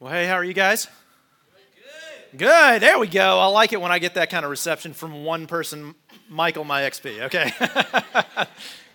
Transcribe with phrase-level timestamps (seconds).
[0.00, 0.86] Well, hey, how are you guys?
[2.30, 2.38] Good.
[2.38, 2.82] Good.
[2.82, 3.40] There we go.
[3.40, 5.96] I like it when I get that kind of reception from one person,
[6.28, 7.22] Michael, my XP.
[7.22, 7.50] Okay.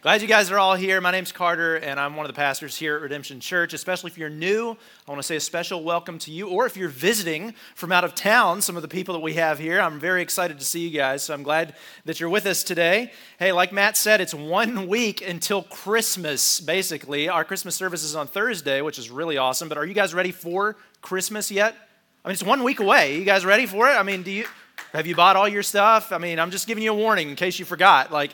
[0.03, 0.99] Glad you guys are all here.
[0.99, 3.73] My name's Carter, and I'm one of the pastors here at Redemption Church.
[3.73, 4.75] Especially if you're new,
[5.07, 6.49] I want to say a special welcome to you.
[6.49, 9.59] Or if you're visiting from out of town, some of the people that we have
[9.59, 11.23] here, I'm very excited to see you guys.
[11.23, 13.13] So I'm glad that you're with us today.
[13.39, 17.29] Hey, like Matt said, it's one week until Christmas, basically.
[17.29, 19.69] Our Christmas service is on Thursday, which is really awesome.
[19.69, 21.77] But are you guys ready for Christmas yet?
[22.25, 23.17] I mean, it's one week away.
[23.17, 23.93] You guys ready for it?
[23.93, 24.47] I mean, do you
[24.91, 26.11] have you bought all your stuff?
[26.11, 28.11] I mean, I'm just giving you a warning in case you forgot.
[28.11, 28.31] Like,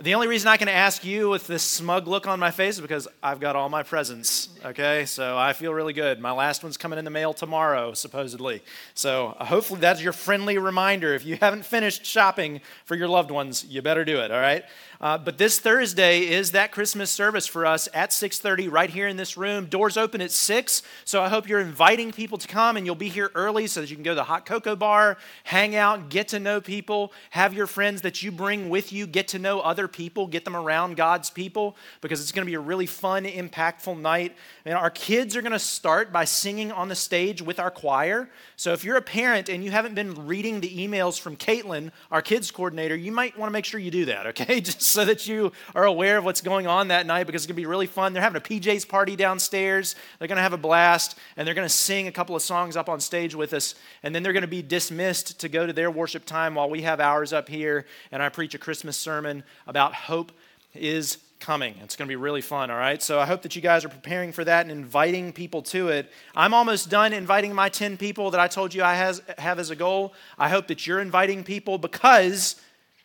[0.00, 2.80] the only reason I can ask you with this smug look on my face is
[2.80, 5.04] because I've got all my presents, okay?
[5.04, 6.18] So I feel really good.
[6.18, 8.62] My last one's coming in the mail tomorrow, supposedly.
[8.94, 11.14] So uh, hopefully that's your friendly reminder.
[11.14, 14.64] If you haven't finished shopping for your loved ones, you better do it, all right?
[15.04, 19.18] Uh, but this Thursday is that Christmas service for us at 6:30 right here in
[19.18, 19.66] this room.
[19.66, 23.10] Doors open at 6, so I hope you're inviting people to come and you'll be
[23.10, 26.28] here early so that you can go to the hot cocoa bar, hang out, get
[26.28, 29.88] to know people, have your friends that you bring with you, get to know other
[29.88, 34.00] people, get them around God's people because it's going to be a really fun, impactful
[34.00, 34.34] night.
[34.64, 38.30] And our kids are going to start by singing on the stage with our choir.
[38.56, 42.22] So if you're a parent and you haven't been reading the emails from Caitlin, our
[42.22, 44.60] kids coordinator, you might want to make sure you do that, okay?
[44.64, 47.56] Just so that you are aware of what's going on that night because it's going
[47.56, 48.12] to be really fun.
[48.12, 49.96] They're having a PJ's party downstairs.
[50.18, 52.76] They're going to have a blast and they're going to sing a couple of songs
[52.76, 53.74] up on stage with us.
[54.02, 56.82] And then they're going to be dismissed to go to their worship time while we
[56.82, 60.32] have ours up here and I preach a Christmas sermon about hope
[60.74, 61.74] is coming.
[61.82, 63.02] It's going to be really fun, all right?
[63.02, 66.10] So I hope that you guys are preparing for that and inviting people to it.
[66.34, 69.70] I'm almost done inviting my 10 people that I told you I has, have as
[69.70, 70.14] a goal.
[70.38, 72.56] I hope that you're inviting people because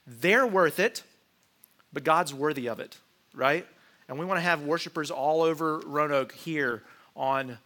[0.08, 1.04] they're worth it
[1.94, 2.98] but God's worthy of it,
[3.34, 3.66] right?
[4.08, 6.84] And we want to have worshipers all over Roanoke here
[7.16, 7.58] on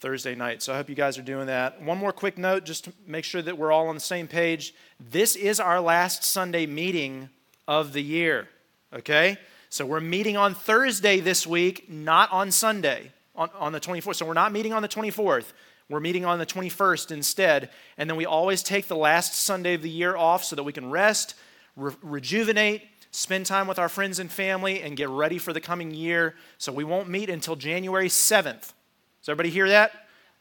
[0.00, 0.62] Thursday night.
[0.62, 1.82] So I hope you guys are doing that.
[1.82, 4.74] One more quick note just to make sure that we're all on the same page.
[5.00, 7.30] This is our last Sunday meeting
[7.66, 8.48] of the year,
[8.92, 9.38] okay?
[9.70, 14.16] So we're meeting on Thursday this week, not on Sunday, on, on the 24th.
[14.16, 15.52] So we're not meeting on the 24th.
[15.88, 17.70] We're meeting on the 21st instead.
[17.96, 20.72] And then we always take the last Sunday of the year off so that we
[20.72, 21.34] can rest,
[21.76, 22.82] re- rejuvenate,
[23.16, 26.34] spend time with our friends and family, and get ready for the coming year.
[26.58, 28.60] So we won't meet until January 7th.
[28.60, 29.92] Does everybody hear that?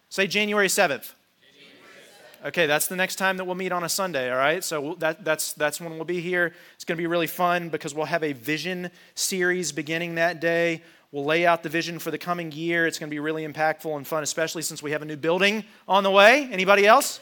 [0.10, 1.14] Say January 7th.
[2.46, 4.62] Okay, that's the next time that we'll meet on a Sunday, all right?
[4.62, 6.54] So that, that's, that's when we'll be here.
[6.76, 10.84] It's going to be really fun because we'll have a vision series beginning that day.
[11.14, 12.86] We'll lay out the vision for the coming year.
[12.86, 15.64] It's going to be really impactful and fun, especially since we have a new building
[15.88, 16.50] on the way.
[16.52, 17.22] Anybody else?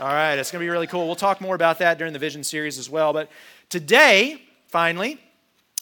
[0.00, 1.06] All right, it's going to be really cool.
[1.06, 3.12] We'll talk more about that during the vision series as well.
[3.12, 3.28] But
[3.68, 5.18] today, finally,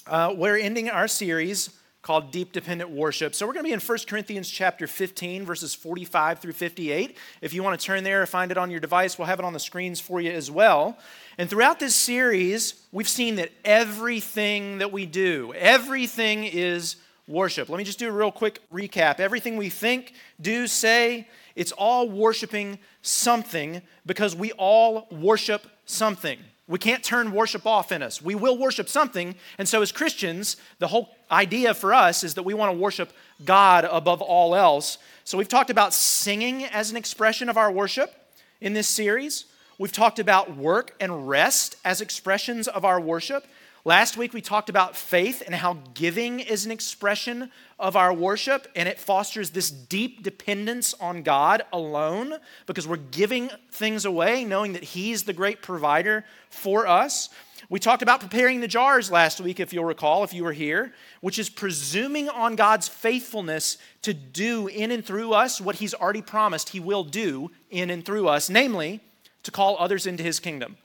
[0.07, 1.71] uh, we're ending our series
[2.03, 3.35] called Deep Dependent Worship.
[3.35, 7.17] So we're going to be in 1 Corinthians chapter 15, verses 45 through 58.
[7.41, 9.45] If you want to turn there or find it on your device, we'll have it
[9.45, 10.97] on the screens for you as well.
[11.37, 16.95] And throughout this series, we've seen that everything that we do, everything is
[17.27, 17.69] worship.
[17.69, 19.19] Let me just do a real quick recap.
[19.19, 21.27] Everything we think, do, say,
[21.57, 26.39] it's all worshiping something because we all worship something.
[26.69, 28.21] We can't turn worship off in us.
[28.21, 29.37] We will worship something.
[29.57, 33.13] And so, as Christians, the whole idea for us is that we want to worship
[33.45, 34.99] God above all else.
[35.23, 38.13] So, we've talked about singing as an expression of our worship
[38.61, 39.45] in this series.
[39.79, 43.47] We've talked about work and rest as expressions of our worship.
[43.87, 48.67] Last week, we talked about faith and how giving is an expression of our worship,
[48.75, 52.35] and it fosters this deep dependence on God alone
[52.67, 57.29] because we're giving things away, knowing that He's the great provider for us.
[57.69, 60.93] We talked about preparing the jars last week, if you'll recall, if you were here,
[61.21, 66.23] which is presuming on God's faithfulness to do in and through us what He's already
[66.23, 68.99] promised He will do in and through us, namely,
[69.45, 70.77] to call others into His kingdom.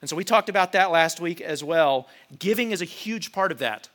[0.00, 2.08] And so we talked about that last week as well.
[2.38, 3.88] Giving is a huge part of that.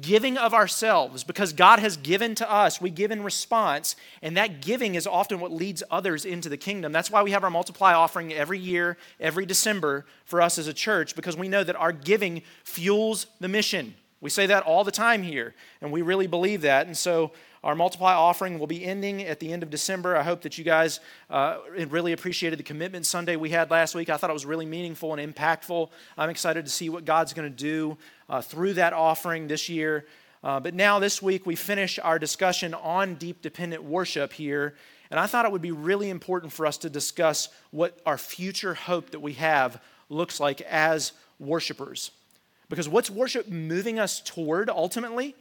[0.00, 4.62] Giving of ourselves, because God has given to us, we give in response, and that
[4.62, 6.92] giving is often what leads others into the kingdom.
[6.92, 10.72] That's why we have our multiply offering every year, every December for us as a
[10.72, 13.94] church, because we know that our giving fuels the mission.
[14.20, 16.86] We say that all the time here, and we really believe that.
[16.86, 20.16] And so our multiply offering will be ending at the end of December.
[20.16, 21.58] I hope that you guys uh,
[21.88, 24.08] really appreciated the commitment Sunday we had last week.
[24.08, 25.90] I thought it was really meaningful and impactful.
[26.16, 27.98] I'm excited to see what God's going to do
[28.30, 30.06] uh, through that offering this year.
[30.42, 34.74] Uh, but now, this week, we finish our discussion on deep dependent worship here.
[35.10, 38.72] And I thought it would be really important for us to discuss what our future
[38.72, 42.10] hope that we have looks like as worshipers.
[42.70, 45.34] Because what's worship moving us toward ultimately?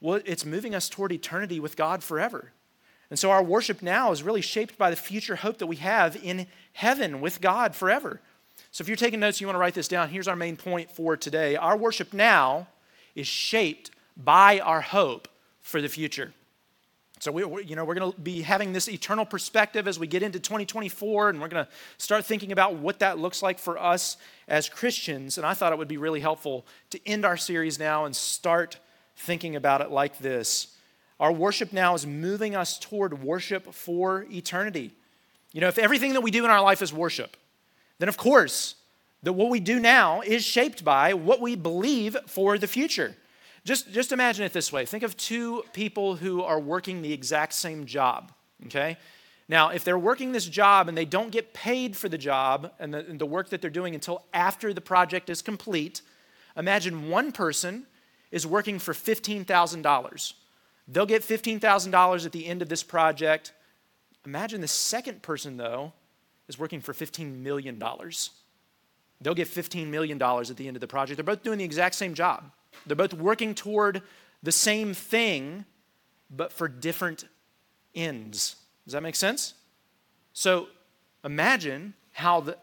[0.00, 2.52] Well, it's moving us toward eternity with God forever.
[3.10, 6.16] And so our worship now is really shaped by the future hope that we have
[6.22, 8.20] in heaven with God forever.
[8.70, 10.10] So if you're taking notes, you want to write this down.
[10.10, 11.56] Here's our main point for today.
[11.56, 12.68] Our worship now
[13.14, 15.28] is shaped by our hope
[15.60, 16.32] for the future.
[17.20, 20.06] So we, we, you know, we're going to be having this eternal perspective as we
[20.06, 23.76] get into 2024, and we're going to start thinking about what that looks like for
[23.78, 24.16] us
[24.46, 25.36] as Christians.
[25.36, 28.78] And I thought it would be really helpful to end our series now and start
[29.18, 30.74] thinking about it like this.
[31.20, 34.92] Our worship now is moving us toward worship for eternity.
[35.52, 37.36] You know, if everything that we do in our life is worship,
[37.98, 38.76] then of course,
[39.22, 43.16] that what we do now is shaped by what we believe for the future.
[43.64, 47.52] Just, just imagine it this way think of two people who are working the exact
[47.54, 48.32] same job,
[48.66, 48.96] okay?
[49.48, 52.92] Now, if they're working this job and they don't get paid for the job and
[52.94, 56.02] the, and the work that they're doing until after the project is complete,
[56.56, 57.86] imagine one person
[58.30, 60.32] is working for $15,000.
[60.86, 63.52] They'll get $15,000 at the end of this project.
[64.24, 65.92] Imagine the second person, though,
[66.48, 67.82] is working for $15 million.
[69.20, 71.16] They'll get $15 million at the end of the project.
[71.16, 72.50] They're both doing the exact same job.
[72.86, 74.02] They're both working toward
[74.42, 75.64] the same thing,
[76.30, 77.24] but for different
[77.94, 78.56] ends.
[78.86, 79.54] Does that make sense?
[80.32, 80.68] So
[81.24, 82.56] imagine how the,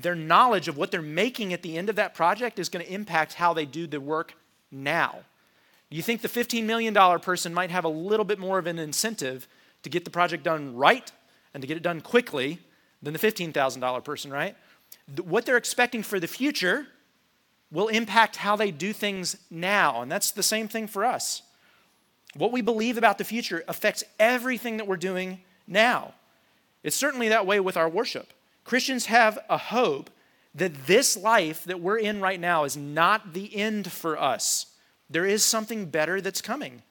[0.00, 2.92] their knowledge of what they're making at the end of that project is going to
[2.92, 4.34] impact how they do the work
[4.72, 5.20] now.
[5.90, 9.46] You think the $15 million person might have a little bit more of an incentive
[9.82, 11.12] to get the project done right
[11.52, 12.58] and to get it done quickly
[13.02, 14.56] than the $15,000 person, right?
[15.22, 16.86] What they're expecting for the future
[17.70, 20.02] will impact how they do things now.
[20.02, 21.42] And that's the same thing for us.
[22.34, 26.14] What we believe about the future affects everything that we're doing now.
[26.82, 28.32] It's certainly that way with our worship.
[28.64, 30.10] Christians have a hope
[30.54, 34.66] that this life that we're in right now is not the end for us.
[35.08, 36.82] There is something better that's coming.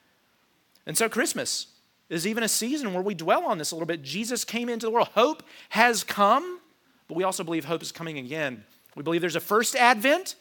[0.86, 1.68] And so, Christmas
[2.10, 4.02] is even a season where we dwell on this a little bit.
[4.02, 5.10] Jesus came into the world.
[5.14, 6.60] Hope has come,
[7.08, 8.64] but we also believe hope is coming again.
[8.96, 10.36] We believe there's a first advent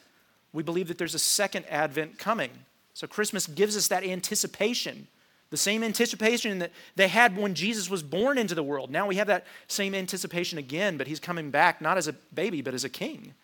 [0.53, 2.51] we believe that there's a second advent coming.
[2.95, 5.07] So Christmas gives us that anticipation,
[5.51, 8.91] the same anticipation that they had when Jesus was born into the world.
[8.91, 12.63] Now we have that same anticipation again, but he's coming back not as a baby,
[12.63, 13.35] but as a king.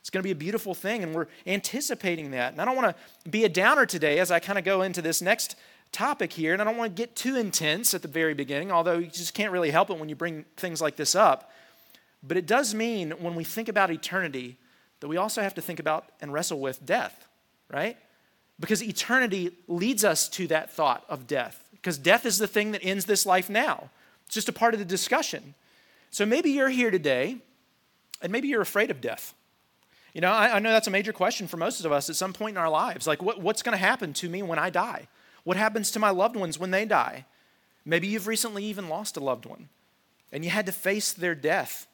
[0.00, 2.52] It's going to be a beautiful thing, and we're anticipating that.
[2.52, 5.00] And I don't want to be a downer today as I kind of go into
[5.00, 5.54] this next
[5.92, 8.98] topic here, and I don't want to get too intense at the very beginning, although
[8.98, 11.52] you just can't really help it when you bring things like this up.
[12.22, 14.58] But it does mean when we think about eternity,
[14.98, 17.28] that we also have to think about and wrestle with death,
[17.70, 17.96] right?
[18.62, 22.84] Because eternity leads us to that thought of death, because death is the thing that
[22.84, 23.90] ends this life now.
[24.24, 25.54] It's just a part of the discussion.
[26.12, 27.38] So maybe you're here today,
[28.22, 29.34] and maybe you're afraid of death.
[30.12, 32.32] You know, I, I know that's a major question for most of us at some
[32.32, 33.04] point in our lives.
[33.04, 35.08] Like, what, what's going to happen to me when I die?
[35.42, 37.24] What happens to my loved ones when they die?
[37.84, 39.70] Maybe you've recently even lost a loved one,
[40.30, 41.88] and you had to face their death.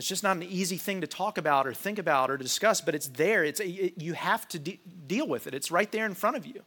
[0.00, 2.94] It's just not an easy thing to talk about or think about or discuss, but
[2.94, 3.44] it's there.
[3.44, 5.52] It's, it, you have to de- deal with it.
[5.52, 6.62] It's right there in front of you.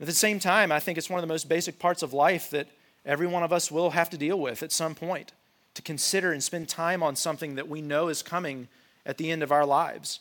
[0.00, 2.50] At the same time, I think it's one of the most basic parts of life
[2.50, 2.66] that
[3.04, 5.34] every one of us will have to deal with at some point
[5.74, 8.66] to consider and spend time on something that we know is coming
[9.06, 10.18] at the end of our lives.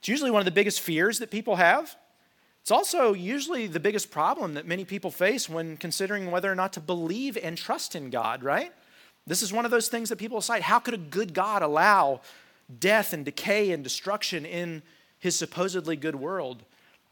[0.00, 1.94] It's usually one of the biggest fears that people have.
[2.62, 6.72] It's also usually the biggest problem that many people face when considering whether or not
[6.72, 8.72] to believe and trust in God, right?
[9.28, 10.62] This is one of those things that people cite.
[10.62, 12.22] How could a good God allow
[12.80, 14.82] death and decay and destruction in
[15.18, 16.62] his supposedly good world?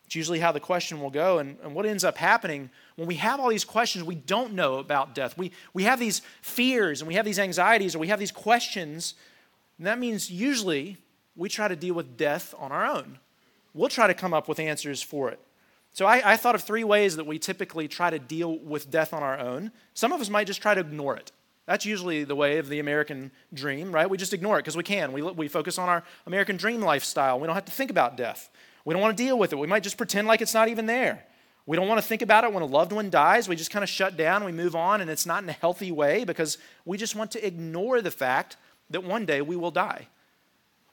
[0.06, 1.38] It's usually how the question will go.
[1.38, 4.76] And, and, what ends up happening when we have all these questions we don't know
[4.76, 8.18] about death, we, we have these fears and we have these anxieties or we have
[8.18, 9.14] these questions,
[9.78, 10.96] and that means usually
[11.34, 13.18] we try to deal with death on our own.
[13.74, 15.40] We'll try to come up with answers for it.
[15.92, 19.12] So I, I thought of three ways that we typically try to deal with death
[19.12, 19.72] on our own.
[19.92, 21.32] Some of us might just try to ignore it.
[21.66, 24.08] That's usually the way of the American dream, right?
[24.08, 25.12] We just ignore it because we can.
[25.12, 27.40] We, we focus on our American dream lifestyle.
[27.40, 28.48] We don't have to think about death.
[28.84, 29.58] We don't want to deal with it.
[29.58, 31.24] We might just pretend like it's not even there.
[31.66, 33.48] We don't want to think about it when a loved one dies.
[33.48, 35.90] We just kind of shut down, we move on, and it's not in a healthy
[35.90, 38.56] way because we just want to ignore the fact
[38.90, 40.06] that one day we will die.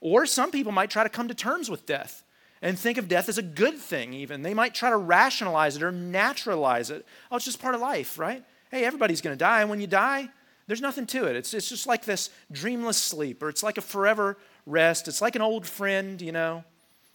[0.02, 2.24] Or some people might try to come to terms with death
[2.64, 4.42] and think of death as a good thing, even.
[4.42, 7.06] They might try to rationalize it or naturalize it.
[7.30, 8.44] Oh, it's just part of life, right?
[8.72, 10.30] Hey, everybody's going to die, and when you die,
[10.68, 11.36] there's nothing to it.
[11.36, 15.08] It's, it's just like this dreamless sleep, or it's like a forever rest.
[15.08, 16.64] It's like an old friend, you know.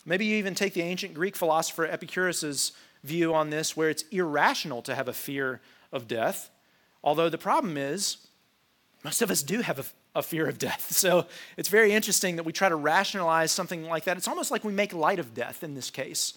[0.04, 2.72] Maybe you even take the ancient Greek philosopher Epicurus's
[3.04, 5.60] view on this, where it's irrational to have a fear
[5.92, 6.50] of death.
[7.02, 8.18] Although the problem is,
[9.04, 10.92] most of us do have a, a fear of death.
[10.98, 11.26] So
[11.56, 14.16] it's very interesting that we try to rationalize something like that.
[14.16, 16.34] It's almost like we make light of death in this case.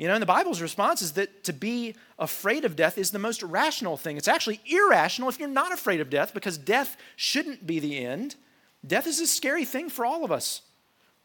[0.00, 3.18] You know, and the Bible's response is that to be afraid of death is the
[3.18, 4.16] most rational thing.
[4.16, 8.36] It's actually irrational if you're not afraid of death because death shouldn't be the end.
[8.84, 10.62] Death is a scary thing for all of us.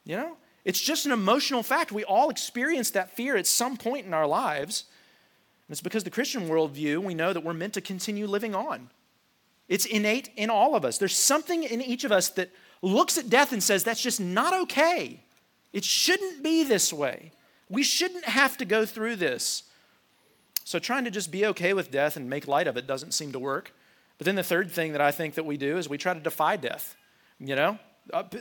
[0.03, 1.93] You know, it's just an emotional fact.
[1.93, 4.83] We all experience that fear at some point in our lives.
[5.69, 8.89] And it's because the Christian worldview, we know that we're meant to continue living on.
[9.69, 10.97] It's innate in all of us.
[10.97, 12.51] There's something in each of us that
[12.81, 15.23] looks at death and says, that's just not okay.
[15.71, 17.31] It shouldn't be this way.
[17.69, 19.63] We shouldn't have to go through this.
[20.63, 23.31] So trying to just be okay with death and make light of it doesn't seem
[23.33, 23.73] to work.
[24.17, 26.19] But then the third thing that I think that we do is we try to
[26.19, 26.95] defy death.
[27.39, 27.79] You know,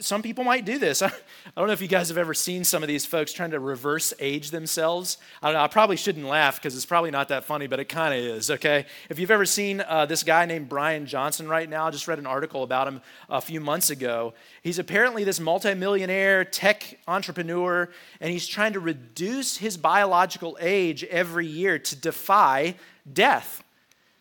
[0.00, 1.02] some people might do this.
[1.02, 1.10] I
[1.56, 4.12] don't know if you guys have ever seen some of these folks trying to reverse
[4.20, 5.18] age themselves.
[5.42, 5.62] I don't know.
[5.62, 8.50] I probably shouldn't laugh because it's probably not that funny, but it kind of is,
[8.50, 8.86] okay?
[9.08, 12.18] If you've ever seen uh, this guy named Brian Johnson right now, I just read
[12.18, 14.34] an article about him a few months ago.
[14.62, 17.88] He's apparently this multimillionaire tech entrepreneur,
[18.20, 22.74] and he's trying to reduce his biological age every year to defy
[23.10, 23.62] death.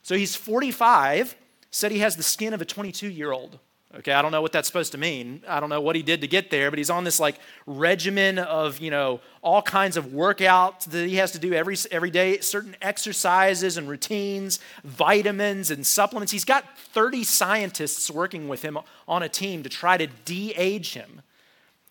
[0.04, 1.36] So he's 45,
[1.70, 3.60] said he has the skin of a 22 year old.
[3.96, 5.44] Okay, I don't know what that's supposed to mean.
[5.48, 8.40] I don't know what he did to get there, but he's on this like regimen
[8.40, 12.40] of, you know, all kinds of workouts that he has to do every every day,
[12.40, 16.32] certain exercises and routines, vitamins and supplements.
[16.32, 21.22] He's got 30 scientists working with him on a team to try to de-age him.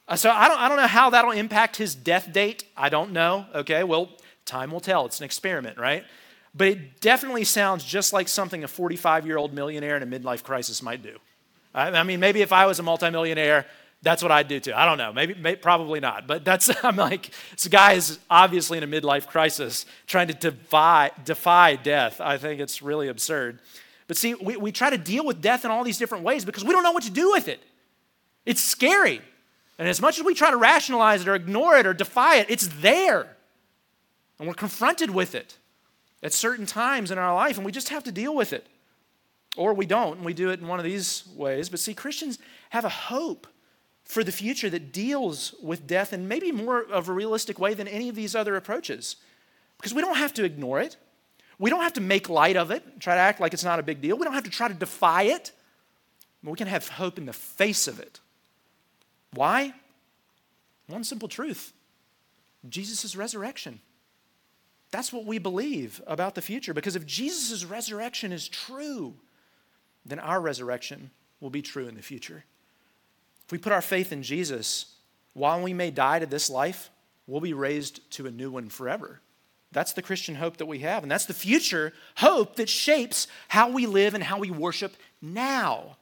[0.08, 2.64] Uh, so I don't I don't know how that'll impact his death date.
[2.76, 3.46] I don't know.
[3.54, 4.08] Okay, well,
[4.44, 5.06] time will tell.
[5.06, 6.04] It's an experiment, right?
[6.52, 11.02] But it definitely sounds just like something a 45-year-old millionaire in a midlife crisis might
[11.02, 11.16] do.
[11.74, 13.66] I mean, maybe if I was a multimillionaire,
[14.02, 14.74] that's what I'd do too.
[14.74, 15.12] I don't know.
[15.12, 16.26] Maybe, maybe, probably not.
[16.26, 21.10] But that's I'm like this guy is obviously in a midlife crisis, trying to defy
[21.24, 22.20] defy death.
[22.20, 23.60] I think it's really absurd.
[24.08, 26.64] But see, we, we try to deal with death in all these different ways because
[26.64, 27.62] we don't know what to do with it.
[28.44, 29.22] It's scary.
[29.78, 32.46] And as much as we try to rationalize it or ignore it or defy it,
[32.50, 33.36] it's there.
[34.38, 35.56] And we're confronted with it
[36.22, 38.66] at certain times in our life, and we just have to deal with it.
[39.56, 41.68] Or we don't, and we do it in one of these ways.
[41.68, 42.38] But see, Christians
[42.70, 43.46] have a hope
[44.04, 47.86] for the future that deals with death in maybe more of a realistic way than
[47.86, 49.16] any of these other approaches.
[49.76, 50.96] Because we don't have to ignore it.
[51.58, 53.82] We don't have to make light of it, try to act like it's not a
[53.82, 54.16] big deal.
[54.16, 55.52] We don't have to try to defy it.
[56.42, 58.20] But we can have hope in the face of it.
[59.32, 59.74] Why?
[60.86, 61.72] One simple truth
[62.68, 63.80] Jesus' resurrection.
[64.90, 66.74] That's what we believe about the future.
[66.74, 69.14] Because if Jesus' resurrection is true,
[70.04, 72.44] then our resurrection will be true in the future.
[73.44, 74.94] If we put our faith in Jesus,
[75.34, 76.90] while we may die to this life,
[77.26, 79.20] we'll be raised to a new one forever.
[79.72, 81.02] That's the Christian hope that we have.
[81.02, 85.96] And that's the future hope that shapes how we live and how we worship now.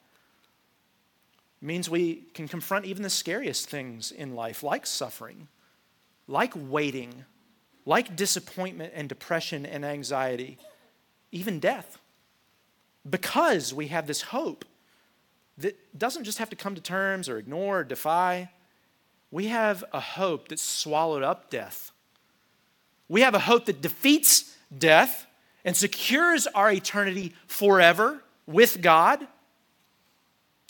[1.61, 5.47] It means we can confront even the scariest things in life, like suffering,
[6.27, 7.25] like waiting,
[7.85, 10.57] like disappointment and depression and anxiety,
[11.31, 12.00] even death
[13.09, 14.65] because we have this hope
[15.57, 18.49] that doesn't just have to come to terms or ignore or defy.
[19.31, 21.91] We have a hope that swallowed up death.
[23.07, 25.27] We have a hope that defeats death
[25.63, 29.27] and secures our eternity forever with God.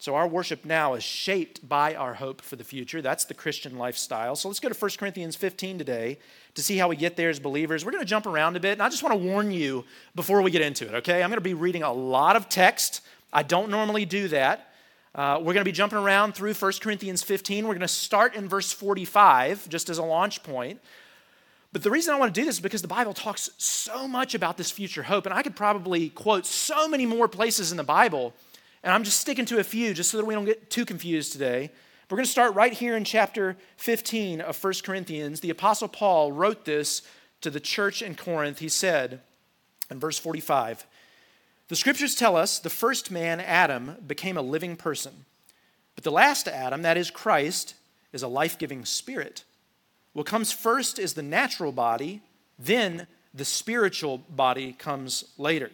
[0.02, 3.04] So, our worship now is shaped by our hope for the future.
[3.04, 4.36] That's the Christian lifestyle.
[4.36, 6.18] So, let's go to 1 Corinthians 15 today
[6.56, 7.86] to see how we get there as believers.
[7.86, 10.42] We're going to jump around a bit, and I just want to warn you before
[10.42, 11.22] we get into it, okay?
[11.22, 13.02] I'm going to be reading a lot of text.
[13.32, 14.74] I don't normally do that.
[15.14, 17.68] Uh, we're going to be jumping around through 1 Corinthians 15.
[17.68, 20.82] We're going to start in verse 45 just as a launch point.
[21.74, 24.34] But the reason I want to do this is because the Bible talks so much
[24.34, 27.84] about this future hope, and I could probably quote so many more places in the
[27.84, 28.34] Bible
[28.84, 31.32] and I'm just sticking to a few just so that we don't get too confused
[31.32, 31.72] today.
[32.10, 35.40] We're going to start right here in chapter 15 of 1 Corinthians.
[35.40, 37.04] The Apostle Paul wrote this
[37.40, 38.60] to the church in Corinth.
[38.60, 39.22] He said
[39.90, 40.86] in verse 45
[41.70, 45.26] The scriptures tell us the first man, Adam, became a living person.
[45.96, 47.76] But the last Adam, that is Christ,
[48.12, 49.46] is a life giving spirit.
[50.14, 52.22] What comes first is the natural body,
[52.60, 55.72] then the spiritual body comes later.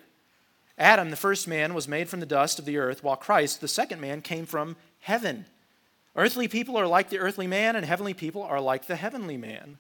[0.78, 3.68] Adam, the first man, was made from the dust of the earth, while Christ, the
[3.68, 5.46] second man, came from heaven.
[6.16, 9.78] Earthly people are like the earthly man, and heavenly people are like the heavenly man.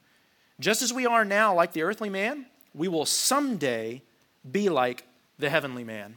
[0.59, 4.01] Just as we are now like the earthly man, we will someday
[4.49, 5.05] be like
[5.37, 6.15] the heavenly man.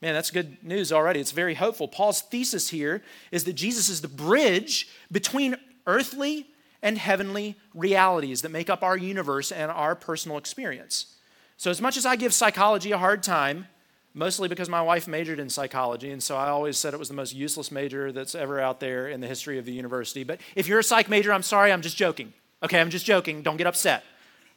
[0.00, 1.20] Man, that's good news already.
[1.20, 1.86] It's very hopeful.
[1.86, 6.46] Paul's thesis here is that Jesus is the bridge between earthly
[6.82, 11.14] and heavenly realities that make up our universe and our personal experience.
[11.56, 13.68] So, as much as I give psychology a hard time,
[14.14, 17.14] mostly because my wife majored in psychology, and so I always said it was the
[17.14, 20.24] most useless major that's ever out there in the history of the university.
[20.24, 22.32] But if you're a psych major, I'm sorry, I'm just joking.
[22.62, 23.42] Okay, I'm just joking.
[23.42, 24.04] Don't get upset.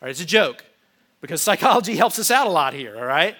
[0.01, 0.63] All right, it's a joke
[1.21, 3.35] because psychology helps us out a lot here, all right?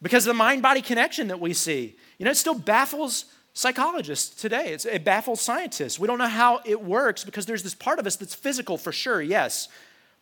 [0.00, 1.96] Because the mind body connection that we see.
[2.18, 4.72] You know, it still baffles psychologists today.
[4.72, 5.98] It's, it baffles scientists.
[5.98, 8.92] We don't know how it works because there's this part of us that's physical for
[8.92, 9.68] sure, yes.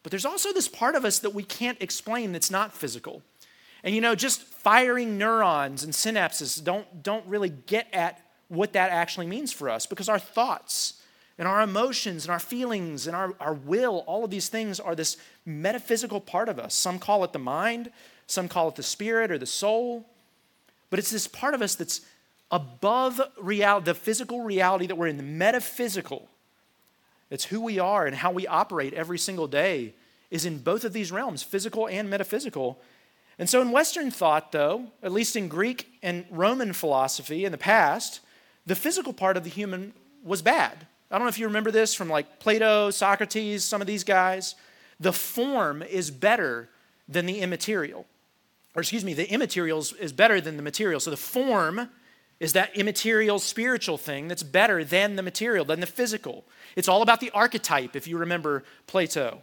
[0.05, 3.23] But there's also this part of us that we can't explain that's not physical.
[3.85, 8.91] And you know, just firing neurons and synapses don't, don't really get at what that
[8.91, 11.03] actually means for us because our thoughts
[11.39, 14.95] and our emotions and our feelings and our, our will, all of these things are
[14.95, 16.75] this metaphysical part of us.
[16.75, 17.91] Some call it the mind,
[18.27, 20.07] some call it the spirit or the soul.
[20.89, 22.01] But it's this part of us that's
[22.51, 26.29] above reality, the physical reality that we're in, the metaphysical.
[27.31, 29.93] It's who we are and how we operate every single day
[30.31, 32.81] is in both of these realms, physical and metaphysical.
[33.39, 37.59] And so in Western thought, though, at least in Greek and Roman philosophy in the
[37.59, 38.21] past,
[38.67, 40.87] the physical part of the human was bad.
[41.11, 44.55] I don't know if you remember this from like Plato, Socrates, some of these guys.
[45.01, 46.69] The form is better
[47.09, 48.07] than the immaterial.
[48.75, 51.01] Or excuse me, the immaterial is better than the material.
[51.01, 51.89] So the form
[52.41, 56.45] is that immaterial spiritual thing that's better than the material, than the physical.
[56.75, 59.43] It's all about the archetype, if you remember Plato.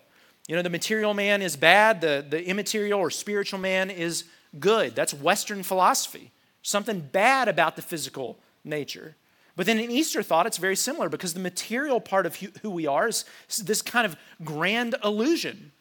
[0.52, 4.26] You know, the material man is bad, the, the immaterial or spiritual man is
[4.60, 4.98] good.
[4.98, 6.30] That's Western philosophy.
[6.62, 9.16] Something bad about the physical nature.
[9.56, 12.86] But then in Eastern thought, it's very similar because the material part of who we
[12.86, 13.24] are is
[13.64, 15.72] this kind of grand illusion.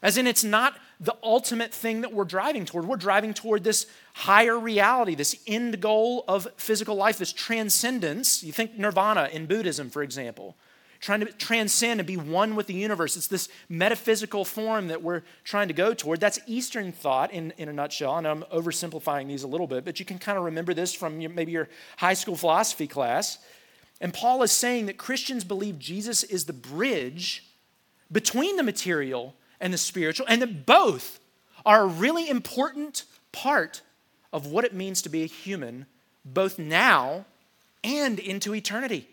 [0.00, 2.86] As in, it's not the ultimate thing that we're driving toward.
[2.86, 8.44] We're driving toward this higher reality, this end goal of physical life, this transcendence.
[8.44, 10.54] You think nirvana in Buddhism, for example
[11.00, 13.16] trying to transcend and be one with the universe.
[13.16, 16.20] It's this metaphysical form that we're trying to go toward.
[16.20, 18.18] That's Eastern thought in, in a nutshell.
[18.18, 21.20] And I'm oversimplifying these a little bit, but you can kind of remember this from
[21.20, 23.38] your, maybe your high school philosophy class.
[24.00, 27.44] And Paul is saying that Christians believe Jesus is the bridge
[28.12, 31.20] between the material and the spiritual, and that both
[31.64, 33.82] are a really important part
[34.32, 35.86] of what it means to be a human,
[36.24, 37.26] both now
[37.84, 39.06] and into eternity.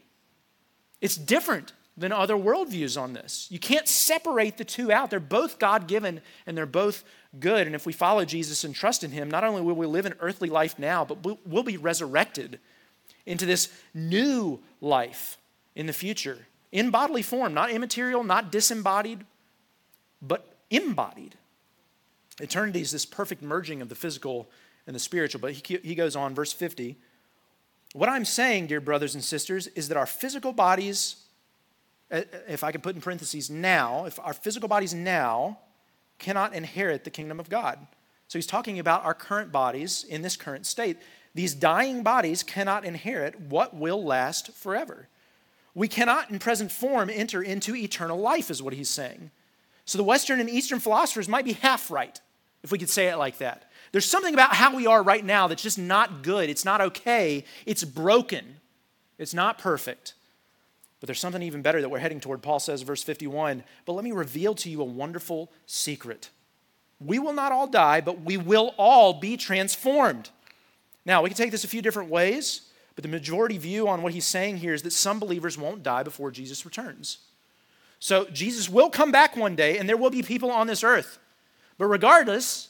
[1.01, 3.47] It's different than other worldviews on this.
[3.49, 5.09] You can't separate the two out.
[5.09, 7.03] They're both God given and they're both
[7.39, 7.65] good.
[7.65, 10.13] And if we follow Jesus and trust in Him, not only will we live an
[10.19, 12.59] earthly life now, but we'll be resurrected
[13.25, 15.37] into this new life
[15.75, 19.25] in the future in bodily form, not immaterial, not disembodied,
[20.21, 21.35] but embodied.
[22.39, 24.47] Eternity is this perfect merging of the physical
[24.85, 25.41] and the spiritual.
[25.41, 26.97] But he, he goes on, verse 50.
[27.93, 31.26] What I'm saying, dear brothers and sisters, is that our physical bodies
[32.11, 35.59] Uh, uh, if I can put in parentheses, now, if our physical bodies now
[36.19, 37.79] cannot inherit the kingdom of God.
[38.27, 40.97] So he's talking about our current bodies in this current state.
[41.35, 45.07] These dying bodies cannot inherit what will last forever.
[45.75, 49.29] We cannot, in present form, enter into eternal life, is what he's saying.
[49.85, 52.19] So the Western and Eastern philosophers might be half right,
[52.63, 53.69] if we could say it like that.
[53.91, 56.49] There's something about how we are right now that's just not good.
[56.49, 57.45] It's not okay.
[57.65, 58.57] It's broken.
[59.17, 60.15] It's not perfect.
[60.99, 62.41] But there's something even better that we're heading toward.
[62.41, 66.29] Paul says, verse 51 But let me reveal to you a wonderful secret.
[66.99, 70.31] We will not all die, but we will all be transformed.
[71.05, 72.61] Now, we can take this a few different ways,
[72.95, 76.01] but the majority view on what he's saying here is that some believers won't die
[76.03, 77.19] before Jesus returns.
[77.99, 81.19] So, Jesus will come back one day, and there will be people on this earth.
[81.77, 82.69] But regardless,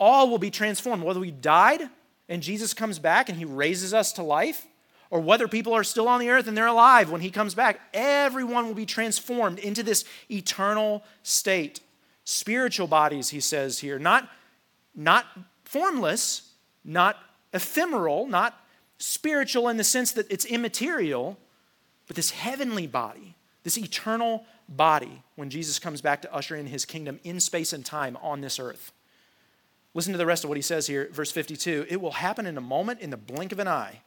[0.00, 1.04] all will be transformed.
[1.04, 1.88] Whether we died
[2.28, 4.66] and Jesus comes back and he raises us to life,
[5.10, 7.80] or whether people are still on the earth and they're alive when he comes back,
[7.92, 11.80] everyone will be transformed into this eternal state.
[12.24, 14.28] Spiritual bodies, he says here, not,
[14.94, 15.26] not
[15.64, 16.52] formless,
[16.84, 17.16] not
[17.52, 18.64] ephemeral, not
[18.98, 21.36] spiritual in the sense that it's immaterial,
[22.06, 26.84] but this heavenly body, this eternal body when Jesus comes back to usher in his
[26.84, 28.92] kingdom in space and time on this earth.
[29.92, 31.86] Listen to the rest of what he says here, verse 52.
[31.88, 34.02] It will happen in a moment, in the blink of an eye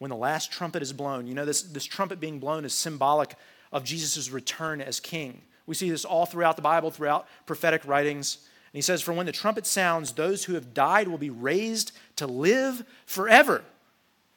[0.00, 1.26] when the last trumpet is blown.
[1.26, 3.36] You know, this, this trumpet being blown is symbolic
[3.70, 5.42] of Jesus' return as king.
[5.66, 8.38] We see this all throughout the Bible, throughout prophetic writings.
[8.72, 11.92] And he says, For when the trumpet sounds, those who have died will be raised
[12.16, 13.62] to live forever.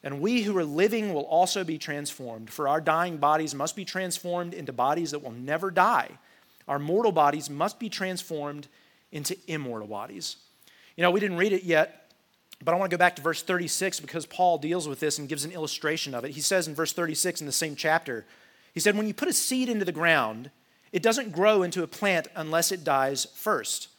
[0.03, 2.49] And we who are living will also be transformed.
[2.49, 6.09] For our dying bodies must be transformed into bodies that will never die.
[6.67, 8.67] Our mortal bodies must be transformed
[9.13, 10.35] into immortal bodies.
[10.97, 12.02] You know, we didn't read it yet,
[12.63, 15.29] but I want to go back to verse 36 because Paul deals with this and
[15.29, 16.31] gives an illustration of it.
[16.31, 18.25] He says in verse 36 in the same chapter,
[18.73, 20.51] he said, When you put a seed into the ground,
[20.91, 23.89] it doesn't grow into a plant unless it dies first.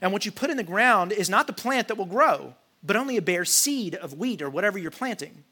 [0.00, 2.96] And what you put in the ground is not the plant that will grow, but
[2.96, 5.44] only a bare seed of wheat or whatever you're planting.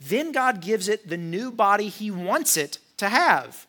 [0.00, 3.66] Then God gives it the new body He wants it to have.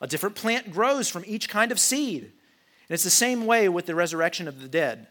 [0.00, 2.22] A different plant grows from each kind of seed.
[2.22, 5.08] And it's the same way with the resurrection of the dead.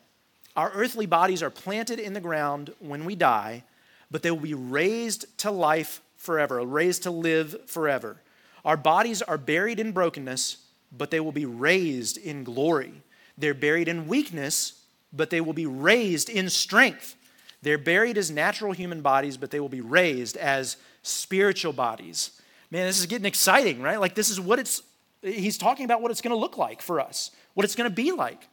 [0.58, 3.64] Our earthly bodies are planted in the ground when we die,
[4.10, 8.18] but they will be raised to life forever, raised to live forever.
[8.66, 10.58] Our bodies are buried in brokenness,
[10.92, 12.92] but they will be raised in glory.
[13.38, 14.82] They're buried in weakness,
[15.14, 17.16] but they will be raised in strength.
[17.62, 22.42] They're buried as natural human bodies, but they will be raised as spiritual bodies.
[22.72, 24.00] Man, this is getting exciting, right?
[24.00, 24.82] Like, this is what it's,
[25.22, 27.96] he's talking about what it's going to look like for us, what it's going to
[27.96, 28.48] be like.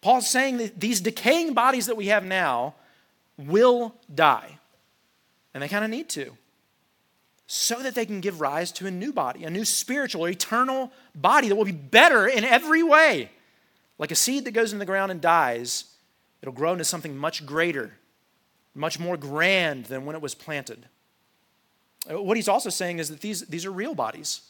[0.00, 2.74] Paul's saying that these decaying bodies that we have now
[3.36, 4.58] will die.
[5.54, 6.36] And they kind of need to.
[7.46, 11.48] So that they can give rise to a new body, a new spiritual eternal body
[11.48, 13.30] that will be better in every way.
[13.98, 15.84] Like a seed that goes in the ground and dies,
[16.42, 17.94] it'll grow into something much greater,
[18.74, 20.86] much more grand than when it was planted.
[22.10, 24.42] Uh, what he's also saying is that these, these are real bodies.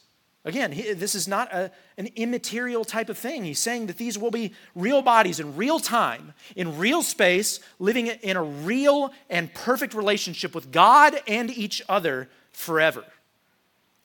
[0.46, 3.44] Again, he, this is not a, an immaterial type of thing.
[3.44, 8.06] He's saying that these will be real bodies in real time, in real space, living
[8.06, 13.04] in a real and perfect relationship with God and each other forever.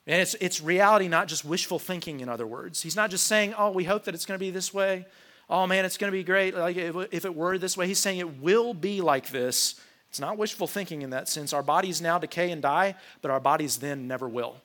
[0.07, 2.81] And it's, it's reality, not just wishful thinking, in other words.
[2.81, 5.05] He's not just saying, oh, we hope that it's going to be this way.
[5.47, 6.55] Oh, man, it's going to be great.
[6.55, 9.79] Like if it were this way, he's saying it will be like this.
[10.09, 11.53] It's not wishful thinking in that sense.
[11.53, 14.55] Our bodies now decay and die, but our bodies then never will.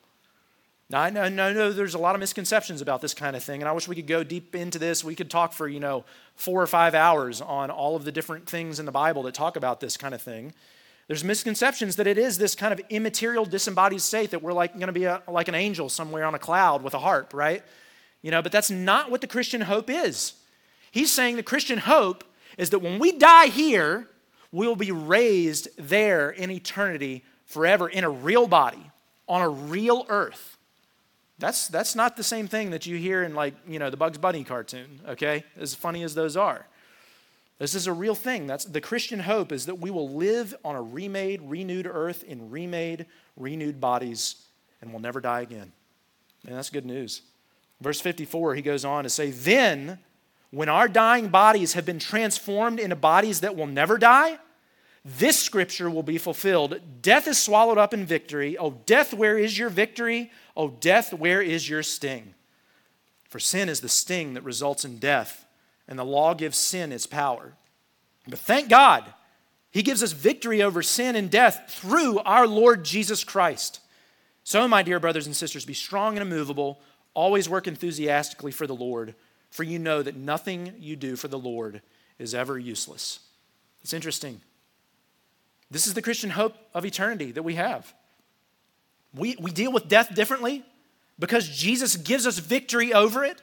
[0.89, 3.61] Now, I know, I know there's a lot of misconceptions about this kind of thing,
[3.61, 5.03] and I wish we could go deep into this.
[5.03, 6.05] We could talk for, you know,
[6.37, 9.57] four or five hours on all of the different things in the Bible that talk
[9.57, 10.53] about this kind of thing.
[11.09, 14.87] There's misconceptions that it is this kind of immaterial, disembodied state that we're like going
[14.87, 17.63] to be a, like an angel somewhere on a cloud with a harp, right?
[18.23, 20.35] You know, but that's not what the Christian hope is.
[20.93, 22.23] He's saying the Christian hope
[22.59, 24.09] is that when we die here,
[24.53, 28.91] we'll be raised there in eternity forever in a real body,
[29.29, 30.56] on a real earth.
[31.39, 34.19] That's, that's not the same thing that you hear in, like, you know, the Bugs
[34.19, 35.45] Bunny cartoon, okay?
[35.59, 36.67] As funny as those are.
[37.59, 38.47] This is a real thing.
[38.47, 42.51] That's the Christian hope is that we will live on a remade, renewed earth in
[42.51, 44.37] remade, renewed bodies,
[44.81, 45.73] and we'll never die again.
[46.47, 47.23] And that's good news.
[47.81, 49.99] Verse 54, he goes on to say, Then,
[50.51, 54.39] when our dying bodies have been transformed into bodies that will never die,
[55.05, 56.81] this scripture will be fulfilled.
[57.01, 58.59] Death is swallowed up in victory.
[58.59, 60.33] Oh, death, where is your victory?
[60.57, 62.35] Oh, death, where is your sting?
[63.29, 65.47] For sin is the sting that results in death,
[65.87, 67.53] and the law gives sin its power.
[68.27, 69.05] But thank God,
[69.71, 73.81] He gives us victory over sin and death through our Lord Jesus Christ.
[74.45, 76.81] So, my dear brothers and sisters, be strong and immovable,
[77.15, 79.15] always work enthusiastically for the Lord,
[79.51, 81.83] for you know that nothing you do for the Lord
[82.19, 83.21] is ever useless.
[83.83, 84.41] It's interesting.
[85.71, 87.93] This is the Christian hope of eternity that we have.
[89.15, 90.65] We, we deal with death differently
[91.19, 93.41] because Jesus gives us victory over it,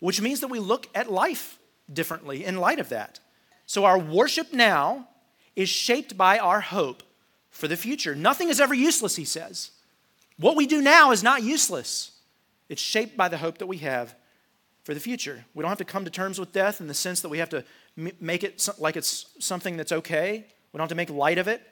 [0.00, 1.58] which means that we look at life
[1.92, 3.20] differently in light of that.
[3.66, 5.08] So our worship now
[5.56, 7.02] is shaped by our hope
[7.50, 8.14] for the future.
[8.14, 9.70] Nothing is ever useless, he says.
[10.38, 12.10] What we do now is not useless,
[12.68, 14.14] it's shaped by the hope that we have
[14.82, 15.44] for the future.
[15.54, 17.50] We don't have to come to terms with death in the sense that we have
[17.50, 17.64] to
[18.20, 20.44] make it like it's something that's okay.
[20.72, 21.62] We don't have to make light of it.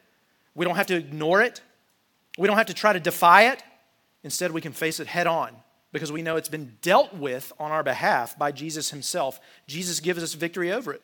[0.54, 1.60] We don't have to ignore it.
[2.38, 3.62] We don't have to try to defy it.
[4.24, 5.50] Instead, we can face it head on
[5.92, 9.40] because we know it's been dealt with on our behalf by Jesus himself.
[9.66, 11.02] Jesus gives us victory over it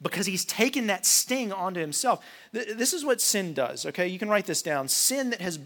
[0.00, 2.24] because he's taken that sting onto himself.
[2.52, 4.08] This is what sin does, okay?
[4.08, 4.88] You can write this down.
[4.88, 5.58] Sin that has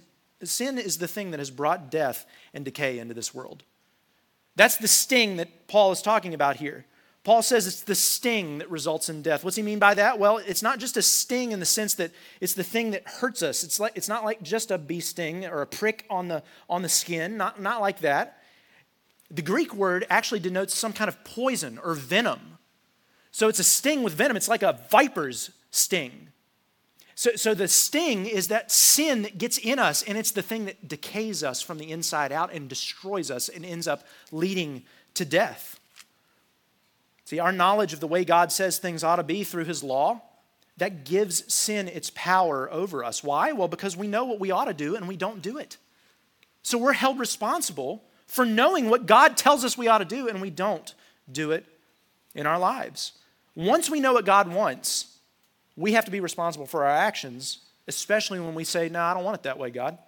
[0.42, 3.62] sin is the thing that has brought death and decay into this world.
[4.57, 6.85] That's the sting that Paul is talking about here.
[7.24, 9.44] Paul says it's the sting that results in death.
[9.44, 10.18] What's he mean by that?
[10.18, 13.42] Well, it's not just a sting in the sense that it's the thing that hurts
[13.42, 13.64] us.
[13.64, 16.82] It's, like, it's not like just a bee sting or a prick on the, on
[16.82, 18.42] the skin, not, not like that.
[19.30, 22.58] The Greek word actually denotes some kind of poison or venom.
[23.30, 24.37] So it's a sting with venom.
[24.37, 26.28] It's like a viper's sting.
[27.14, 30.66] So, so the sting is that sin that gets in us, and it's the thing
[30.66, 34.82] that decays us from the inside out and destroys us and ends up leading
[35.14, 35.80] to death.
[37.24, 40.22] See, our knowledge of the way God says things ought to be through His law,
[40.76, 43.22] that gives sin its power over us.
[43.22, 43.52] Why?
[43.52, 45.76] Well, because we know what we ought to do and we don't do it.
[46.62, 50.40] So we're held responsible for knowing what God tells us we ought to do and
[50.40, 50.94] we don't
[51.30, 51.64] do it
[52.34, 53.12] in our lives.
[53.54, 55.16] Once we know what God wants,
[55.76, 59.24] we have to be responsible for our actions, especially when we say, No, I don't
[59.24, 59.98] want it that way, God.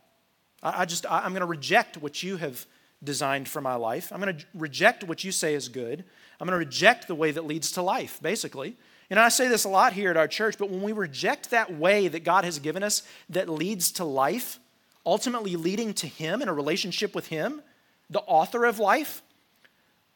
[0.63, 2.67] I, just, I'm going to reject what you have
[3.05, 4.11] designed for my life.
[4.13, 6.05] I'm going to reject what you say is good.
[6.41, 8.77] I'm going to reject the way that leads to life, basically.
[9.09, 11.73] And I say this a lot here at our church, but when we reject that
[11.73, 14.59] way that God has given us that leads to life,
[15.05, 17.63] ultimately leading to Him in a relationship with Him,
[18.11, 19.23] the author of life,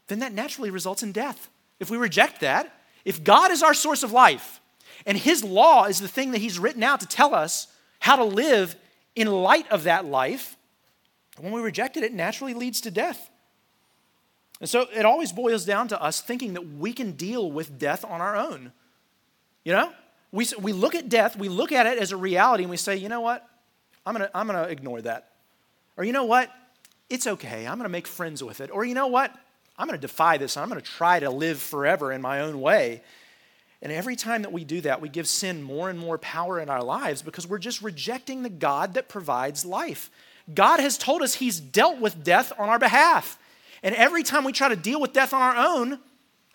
[0.09, 1.49] then that naturally results in death.
[1.79, 4.61] if we reject that, if God is our source of life
[5.07, 7.69] and His law is the thing that He's written out to tell us
[8.01, 8.77] how to live
[9.15, 10.57] in light of that life,
[11.39, 13.31] when we reject it, it naturally leads to death.
[14.61, 18.05] And so it always boils down to us thinking that we can deal with death
[18.05, 18.73] on our own.
[19.65, 19.93] You know?
[20.33, 22.97] We, we look at death, we look at it as a reality, and we say,
[22.97, 23.47] you know what?
[24.07, 25.29] I'm going to I'm going to ignore that.
[25.97, 26.51] Or you know what?
[27.09, 27.67] It's okay.
[27.67, 28.71] I'm going to make friends with it.
[28.71, 29.35] Or you know what?
[29.77, 30.57] I'm going to defy this.
[30.57, 33.03] I'm going to try to live forever in my own way.
[33.83, 36.69] And every time that we do that, we give sin more and more power in
[36.69, 40.11] our lives because we're just rejecting the God that provides life.
[40.53, 43.39] God has told us He's dealt with death on our behalf.
[43.83, 45.99] And every time we try to deal with death on our own,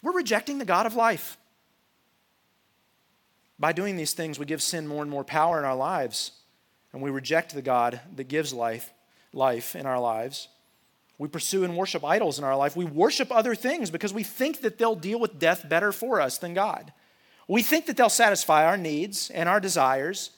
[0.01, 1.38] we're rejecting the God of life.
[3.57, 6.31] By doing these things, we give sin more and more power in our lives,
[6.91, 8.93] and we reject the God that gives life,
[9.33, 10.49] life in our lives.
[11.17, 12.75] We pursue and worship idols in our life.
[12.75, 16.38] We worship other things because we think that they'll deal with death better for us
[16.38, 16.91] than God.
[17.47, 20.31] We think that they'll satisfy our needs and our desires,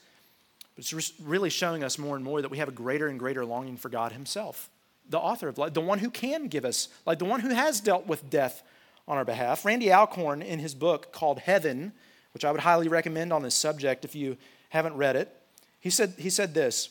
[0.76, 3.44] but it's really showing us more and more that we have a greater and greater
[3.44, 4.70] longing for God Himself,
[5.08, 7.80] the author of life, the one who can give us, like the one who has
[7.80, 8.62] dealt with death
[9.06, 9.64] on our behalf.
[9.64, 11.92] Randy Alcorn, in his book called Heaven,
[12.34, 14.36] which I would highly recommend on this subject if you
[14.68, 15.34] haven't read it,
[15.80, 16.90] he said, he said this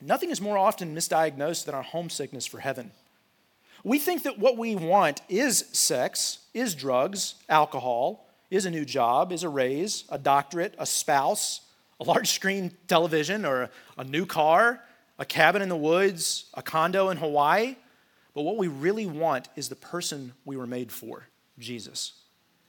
[0.00, 2.92] Nothing is more often misdiagnosed than our homesickness for heaven.
[3.84, 9.32] We think that what we want is sex, is drugs, alcohol, is a new job,
[9.32, 11.60] is a raise, a doctorate, a spouse,
[12.00, 14.80] a large screen television, or a new car,
[15.18, 17.76] a cabin in the woods, a condo in Hawaii.
[18.34, 21.28] But what we really want is the person we were made for,
[21.58, 22.12] Jesus,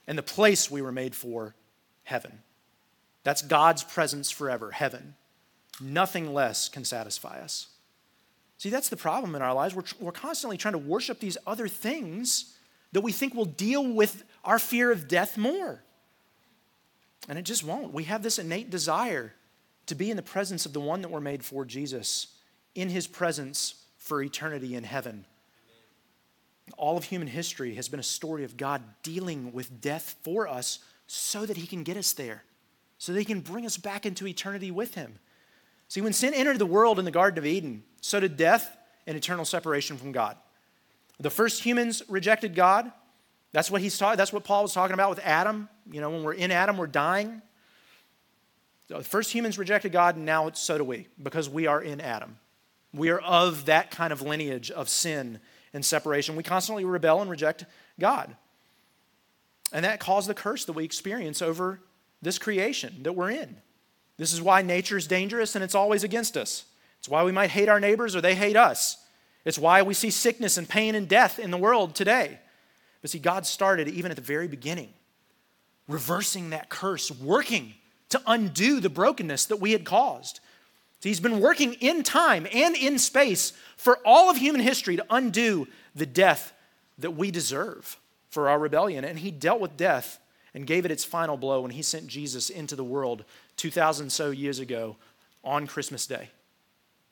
[0.06, 1.54] and the place we were made for,
[2.02, 2.40] heaven.
[3.22, 5.14] That's God's presence forever, heaven.
[5.80, 7.68] Nothing less can satisfy us.
[8.58, 9.74] See, that's the problem in our lives.
[9.74, 12.56] We're, we're constantly trying to worship these other things
[12.92, 15.82] that we think will deal with our fear of death more.
[17.28, 17.92] And it just won't.
[17.92, 19.32] We have this innate desire
[19.86, 22.28] to be in the presence of the one that we're made for, Jesus,
[22.74, 25.24] in his presence for eternity in heaven.
[26.76, 30.78] All of human history has been a story of God dealing with death for us
[31.06, 32.44] so that he can get us there,
[32.98, 35.18] so that he can bring us back into eternity with him.
[35.88, 39.16] See, when sin entered the world in the Garden of Eden, so did death and
[39.16, 40.36] eternal separation from God.
[41.18, 42.92] The first humans rejected God.
[43.52, 45.68] That's what he's ta- that's what Paul was talking about with Adam.
[45.90, 47.42] You know, when we're in Adam, we're dying.
[48.86, 52.38] The first humans rejected God, and now so do we, because we are in Adam.
[52.92, 55.40] We are of that kind of lineage of sin
[55.72, 56.36] and separation.
[56.36, 57.64] We constantly rebel and reject
[57.98, 58.34] God.
[59.72, 61.80] And that caused the curse that we experience over
[62.22, 63.56] this creation that we're in.
[64.16, 66.64] This is why nature is dangerous and it's always against us.
[66.98, 68.98] It's why we might hate our neighbors or they hate us.
[69.44, 72.38] It's why we see sickness and pain and death in the world today.
[73.00, 74.90] But see, God started even at the very beginning,
[75.88, 77.74] reversing that curse, working
[78.10, 80.40] to undo the brokenness that we had caused.
[81.00, 85.06] So he's been working in time and in space for all of human history to
[85.08, 86.52] undo the death
[86.98, 89.04] that we deserve for our rebellion.
[89.04, 90.18] And he dealt with death
[90.52, 93.24] and gave it its final blow when he sent Jesus into the world
[93.56, 94.96] 2,000 so years ago
[95.42, 96.28] on Christmas Day.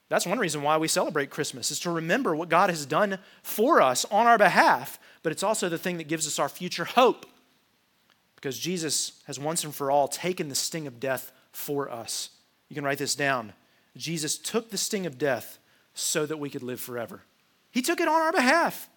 [0.09, 3.81] That's one reason why we celebrate Christmas, is to remember what God has done for
[3.81, 7.27] us on our behalf, but it's also the thing that gives us our future hope.
[8.35, 12.31] Because Jesus has once and for all taken the sting of death for us.
[12.69, 13.53] You can write this down.
[13.99, 15.59] Jesus took the sting of death
[15.93, 17.23] so that we could live forever.
[17.71, 18.89] He took it on our behalf.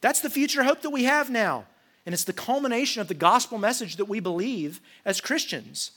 [0.00, 1.64] That's the future hope that we have now.
[2.06, 5.92] And it's the culmination of the gospel message that we believe as Christians.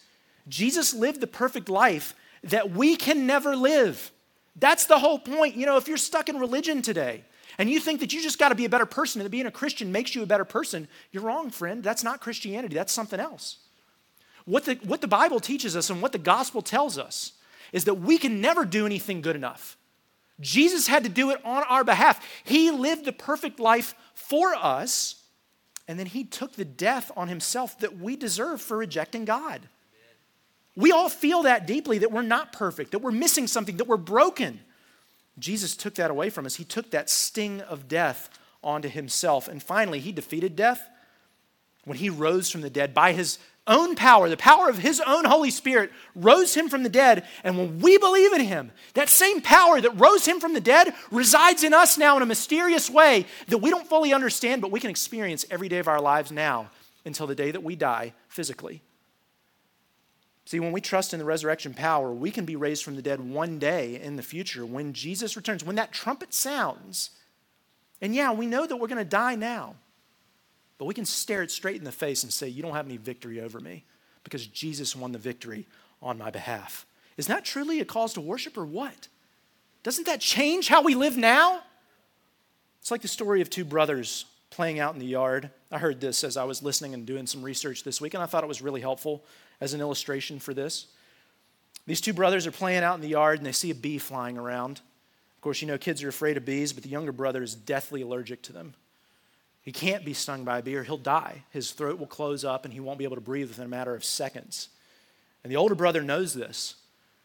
[0.47, 4.11] Jesus lived the perfect life that we can never live.
[4.55, 5.55] That's the whole point.
[5.55, 7.23] You know, if you're stuck in religion today
[7.57, 9.45] and you think that you just got to be a better person and that being
[9.45, 11.83] a Christian makes you a better person, you're wrong, friend.
[11.83, 13.57] That's not Christianity, that's something else.
[14.45, 17.32] What the, what the Bible teaches us and what the gospel tells us
[17.73, 19.75] is that we can never do anything good enough.
[20.39, 22.25] Jesus had to do it on our behalf.
[22.45, 25.21] He lived the perfect life for us,
[25.87, 29.61] and then he took the death on himself that we deserve for rejecting God.
[30.75, 33.97] We all feel that deeply that we're not perfect, that we're missing something, that we're
[33.97, 34.59] broken.
[35.37, 36.55] Jesus took that away from us.
[36.55, 38.29] He took that sting of death
[38.63, 39.47] onto himself.
[39.47, 40.87] And finally, he defeated death
[41.85, 45.25] when he rose from the dead by his own power, the power of his own
[45.25, 47.25] Holy Spirit, rose him from the dead.
[47.43, 50.93] And when we believe in him, that same power that rose him from the dead
[51.11, 54.79] resides in us now in a mysterious way that we don't fully understand, but we
[54.79, 56.69] can experience every day of our lives now
[57.05, 58.81] until the day that we die physically.
[60.45, 63.21] See, when we trust in the resurrection power, we can be raised from the dead
[63.21, 67.11] one day in the future when Jesus returns, when that trumpet sounds.
[68.01, 69.75] And yeah, we know that we're going to die now.
[70.83, 72.97] But we can stare it straight in the face and say, You don't have any
[72.97, 73.85] victory over me
[74.25, 75.65] because Jesus won the victory
[76.01, 76.85] on my behalf.
[77.15, 79.07] Is that truly a cause to worship or what?
[79.83, 81.61] Doesn't that change how we live now?
[82.81, 85.51] It's like the story of two brothers playing out in the yard.
[85.71, 88.25] I heard this as I was listening and doing some research this week, and I
[88.25, 89.23] thought it was really helpful
[89.61, 90.87] as an illustration for this.
[91.87, 94.37] These two brothers are playing out in the yard and they see a bee flying
[94.37, 94.81] around.
[95.37, 98.01] Of course, you know kids are afraid of bees, but the younger brother is deathly
[98.01, 98.73] allergic to them.
[99.63, 101.43] He can't be stung by a bee or he'll die.
[101.49, 103.95] His throat will close up and he won't be able to breathe within a matter
[103.95, 104.67] of seconds.
[105.43, 106.75] And the older brother knows this.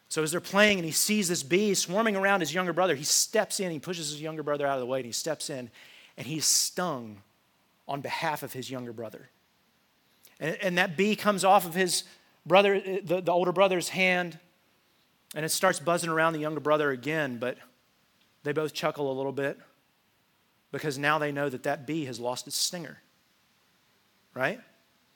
[0.07, 3.03] So as they're playing and he sees this bee swarming around his younger brother, he
[3.03, 5.69] steps in, he pushes his younger brother out of the way, and he steps in,
[6.17, 7.21] and he's stung
[7.87, 9.29] on behalf of his younger brother.
[10.39, 12.05] And, and that bee comes off of his
[12.45, 14.39] brother, the, the older brother's hand,
[15.35, 17.57] and it starts buzzing around the younger brother again, but
[18.41, 19.59] they both chuckle a little bit
[20.71, 23.01] because now they know that that bee has lost its stinger.
[24.33, 24.59] Right?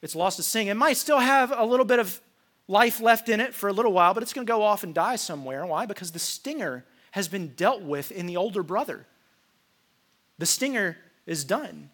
[0.02, 0.68] It's lost its sting.
[0.68, 2.20] It might still have a little bit of
[2.68, 4.94] life left in it for a little while, but it's going to go off and
[4.94, 5.66] die somewhere.
[5.66, 5.86] Why?
[5.86, 9.06] Because the stinger has been dealt with in the older brother.
[10.39, 11.89] The stinger is done.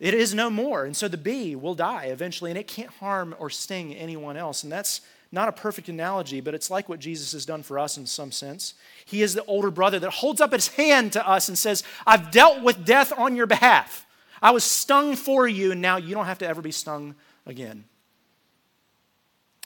[0.00, 0.84] It is no more.
[0.84, 4.62] And so the bee will die eventually, and it can't harm or sting anyone else.
[4.62, 7.98] And that's not a perfect analogy, but it's like what Jesus has done for us
[7.98, 8.74] in some sense.
[9.04, 12.30] He is the older brother that holds up his hand to us and says, I've
[12.30, 14.06] dealt with death on your behalf.
[14.40, 17.14] I was stung for you, and now you don't have to ever be stung
[17.44, 17.84] again.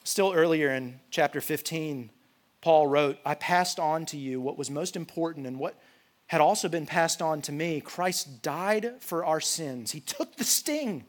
[0.04, 2.10] Still earlier in chapter 15,
[2.60, 5.78] Paul wrote, I passed on to you what was most important and what
[6.26, 7.80] had also been passed on to me.
[7.80, 11.04] Christ died for our sins, He took the sting,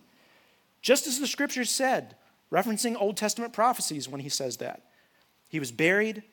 [0.81, 2.15] just as the scriptures said,
[2.53, 4.83] referencing Old Testament prophecies when He says that.
[5.49, 6.23] He was buried,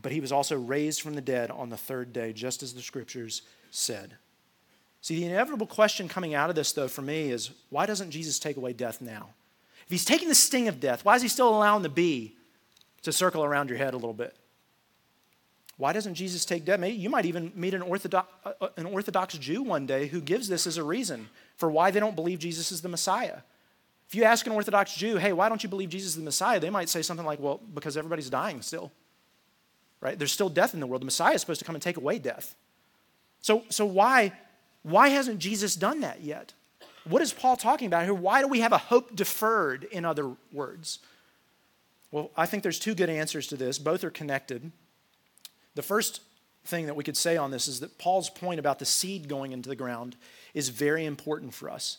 [0.00, 2.82] but He was also raised from the dead on the third day, just as the
[2.82, 4.16] scriptures said.
[5.00, 8.38] See, the inevitable question coming out of this, though, for me is why doesn't Jesus
[8.38, 9.30] take away death now?
[9.84, 12.36] If he's taking the sting of death, why is he still allowing the bee
[13.02, 14.36] to circle around your head a little bit?
[15.76, 16.78] Why doesn't Jesus take death?
[16.78, 20.20] Maybe you might even meet an Orthodox, uh, uh, an Orthodox Jew one day who
[20.20, 23.38] gives this as a reason for why they don't believe Jesus is the Messiah.
[24.12, 26.60] If you ask an Orthodox Jew, hey, why don't you believe Jesus is the Messiah?
[26.60, 28.92] They might say something like, well, because everybody's dying still.
[30.02, 30.18] Right?
[30.18, 31.00] There's still death in the world.
[31.00, 32.54] The Messiah is supposed to come and take away death.
[33.40, 34.32] So, so why,
[34.82, 36.52] why hasn't Jesus done that yet?
[37.04, 38.12] What is Paul talking about here?
[38.12, 40.98] Why do we have a hope deferred, in other words?
[42.10, 43.78] Well, I think there's two good answers to this.
[43.78, 44.72] Both are connected.
[45.74, 46.20] The first
[46.66, 49.52] thing that we could say on this is that Paul's point about the seed going
[49.52, 50.16] into the ground
[50.52, 51.96] is very important for us.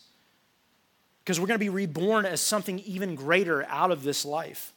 [1.23, 4.73] Because we're going to be reborn as something even greater out of this life.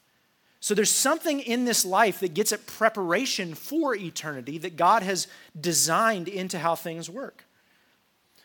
[0.60, 5.28] So there's something in this life that gets at preparation for eternity that God has
[5.60, 7.44] designed into how things work.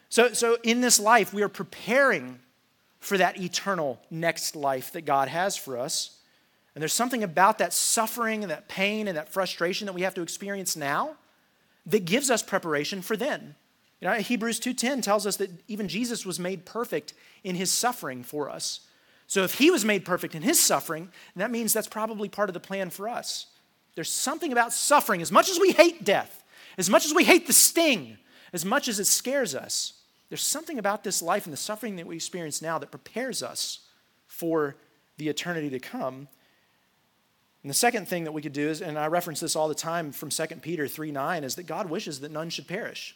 [0.09, 2.39] So, so in this life, we are preparing
[2.99, 6.17] for that eternal next life that God has for us.
[6.75, 10.13] And there's something about that suffering and that pain and that frustration that we have
[10.15, 11.15] to experience now
[11.85, 13.55] that gives us preparation for then.
[14.01, 18.23] You know, Hebrews 2:10 tells us that even Jesus was made perfect in his suffering
[18.23, 18.81] for us.
[19.27, 22.53] So if he was made perfect in his suffering, that means that's probably part of
[22.53, 23.45] the plan for us.
[23.95, 26.43] There's something about suffering, as much as we hate death,
[26.77, 28.17] as much as we hate the sting,
[28.51, 29.93] as much as it scares us,
[30.31, 33.79] there's something about this life and the suffering that we experience now that prepares us
[34.27, 34.77] for
[35.17, 36.29] the eternity to come.
[37.63, 39.75] And the second thing that we could do is, and I reference this all the
[39.75, 43.13] time from 2 Peter 3 9, is that God wishes that none should perish.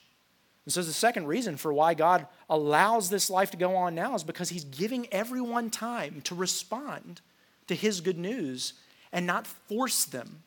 [0.65, 4.15] And so the second reason for why God allows this life to go on now
[4.15, 7.21] is because He's giving everyone time to respond
[7.67, 8.73] to His good news
[9.11, 10.43] and not force them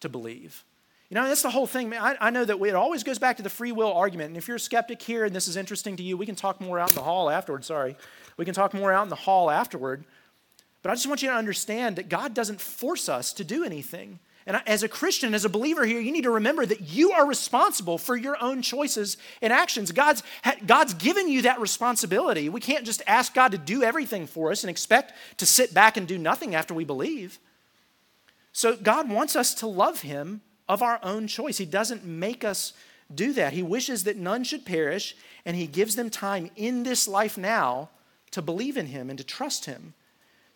[0.00, 0.64] to believe.
[1.10, 1.94] You know, that's the whole thing.
[1.94, 4.28] I, I know that it always goes back to the free will argument.
[4.28, 6.60] And if you're a skeptic here and this is interesting to you, we can talk
[6.60, 7.64] more out in the hall afterward.
[7.64, 7.96] Sorry.
[8.36, 10.04] We can talk more out in the hall afterward.
[10.82, 14.20] But I just want you to understand that God doesn't force us to do anything.
[14.48, 17.26] And as a Christian, as a believer here, you need to remember that you are
[17.26, 19.92] responsible for your own choices and actions.
[19.92, 20.22] God's,
[20.66, 22.48] God's given you that responsibility.
[22.48, 25.98] We can't just ask God to do everything for us and expect to sit back
[25.98, 27.38] and do nothing after we believe.
[28.52, 31.58] So God wants us to love Him of our own choice.
[31.58, 32.72] He doesn't make us
[33.14, 33.52] do that.
[33.52, 37.90] He wishes that none should perish, and He gives them time in this life now
[38.30, 39.92] to believe in Him and to trust Him.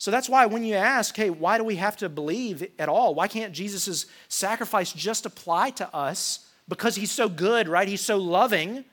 [0.03, 3.15] So that's why when you ask, hey, why do we have to believe at all?
[3.15, 6.51] Why can't Jesus' sacrifice just apply to us?
[6.67, 7.87] Because He's so good, right?
[7.87, 8.85] He's so loving.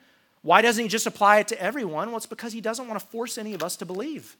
[0.42, 2.06] Why doesn't He just apply it to everyone?
[2.06, 4.36] Well, it's because He doesn't want to force any of us to believe.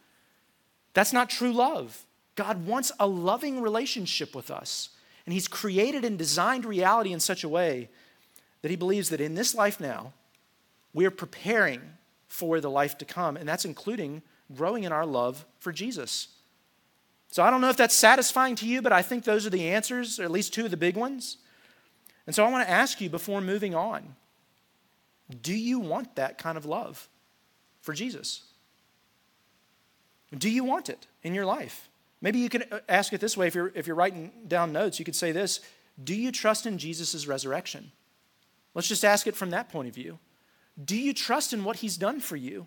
[0.95, 2.07] That's not true love.
[2.37, 4.91] God wants a loving relationship with us.
[5.27, 7.89] And He's created and designed reality in such a way
[8.63, 10.13] that He believes that in this life now,
[10.95, 11.81] we are preparing
[12.29, 13.37] for the life to come.
[13.37, 14.23] And that's including
[14.55, 16.29] growing in our love for Jesus.
[17.31, 19.69] So I don't know if that's satisfying to you, but I think those are the
[19.69, 21.37] answers, or at least two of the big ones.
[22.27, 24.15] And so I want to ask you before moving on
[25.43, 27.09] do you want that kind of love
[27.83, 28.43] for Jesus?
[30.37, 31.89] Do you want it in your life?
[32.21, 35.05] Maybe you could ask it this way if you're, if you're writing down notes, you
[35.05, 35.61] could say this
[36.03, 37.93] Do you trust in Jesus' resurrection?
[38.75, 40.19] Let's just ask it from that point of view.
[40.83, 42.67] Do you trust in what he's done for you?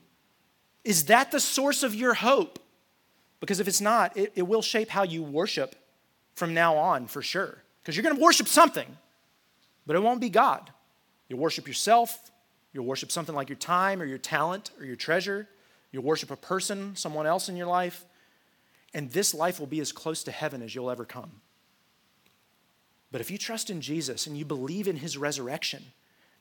[0.83, 2.59] Is that the source of your hope?
[3.43, 5.75] Because if it's not, it, it will shape how you worship
[6.33, 7.57] from now on for sure.
[7.81, 8.87] Because you're going to worship something,
[9.85, 10.71] but it won't be God.
[11.27, 12.31] You'll worship yourself,
[12.71, 15.49] you'll worship something like your time or your talent or your treasure,
[15.91, 18.05] you'll worship a person, someone else in your life,
[18.93, 21.41] and this life will be as close to heaven as you'll ever come.
[23.11, 25.83] But if you trust in Jesus and you believe in his resurrection,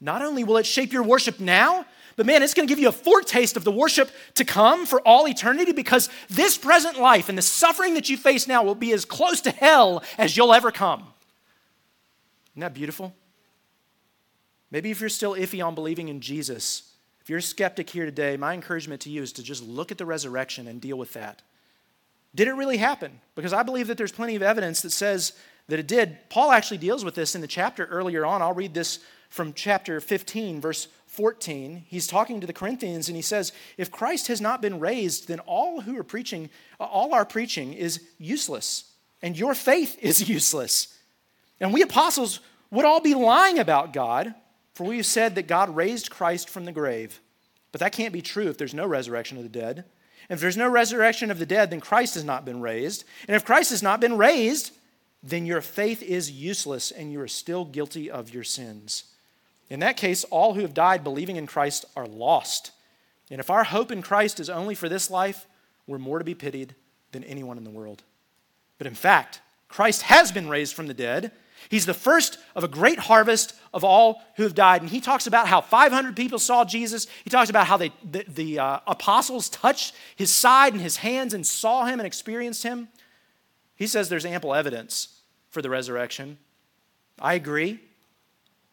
[0.02, 1.86] not only will it shape your worship now,
[2.16, 5.00] but man, it's going to give you a foretaste of the worship to come for
[5.02, 8.92] all eternity because this present life and the suffering that you face now will be
[8.92, 11.04] as close to hell as you'll ever come.
[12.52, 13.14] Isn't that beautiful?
[14.72, 16.90] Maybe if you're still iffy on believing in Jesus,
[17.22, 19.98] if you're a skeptic here today, my encouragement to you is to just look at
[19.98, 21.42] the resurrection and deal with that.
[22.34, 23.20] Did it really happen?
[23.36, 25.32] Because I believe that there's plenty of evidence that says
[25.68, 26.18] that it did.
[26.28, 28.42] Paul actually deals with this in the chapter earlier on.
[28.42, 28.98] I'll read this
[29.32, 31.84] from chapter 15, verse 14.
[31.86, 35.40] He's talking to the Corinthians and he says, If Christ has not been raised, then
[35.40, 40.98] all who are preaching, all our preaching is useless, and your faith is useless.
[41.60, 44.34] And we apostles would all be lying about God,
[44.74, 47.18] for we have said that God raised Christ from the grave.
[47.72, 49.84] But that can't be true if there's no resurrection of the dead.
[50.28, 53.04] And If there's no resurrection of the dead, then Christ has not been raised.
[53.26, 54.72] And if Christ has not been raised,
[55.22, 59.04] then your faith is useless and you are still guilty of your sins.
[59.72, 62.72] In that case, all who have died believing in Christ are lost.
[63.30, 65.46] And if our hope in Christ is only for this life,
[65.86, 66.74] we're more to be pitied
[67.12, 68.02] than anyone in the world.
[68.76, 71.32] But in fact, Christ has been raised from the dead.
[71.70, 74.82] He's the first of a great harvest of all who have died.
[74.82, 77.06] And he talks about how 500 people saw Jesus.
[77.24, 81.32] He talks about how they, the, the uh, apostles touched his side and his hands
[81.32, 82.88] and saw him and experienced him.
[83.74, 86.36] He says there's ample evidence for the resurrection.
[87.18, 87.80] I agree.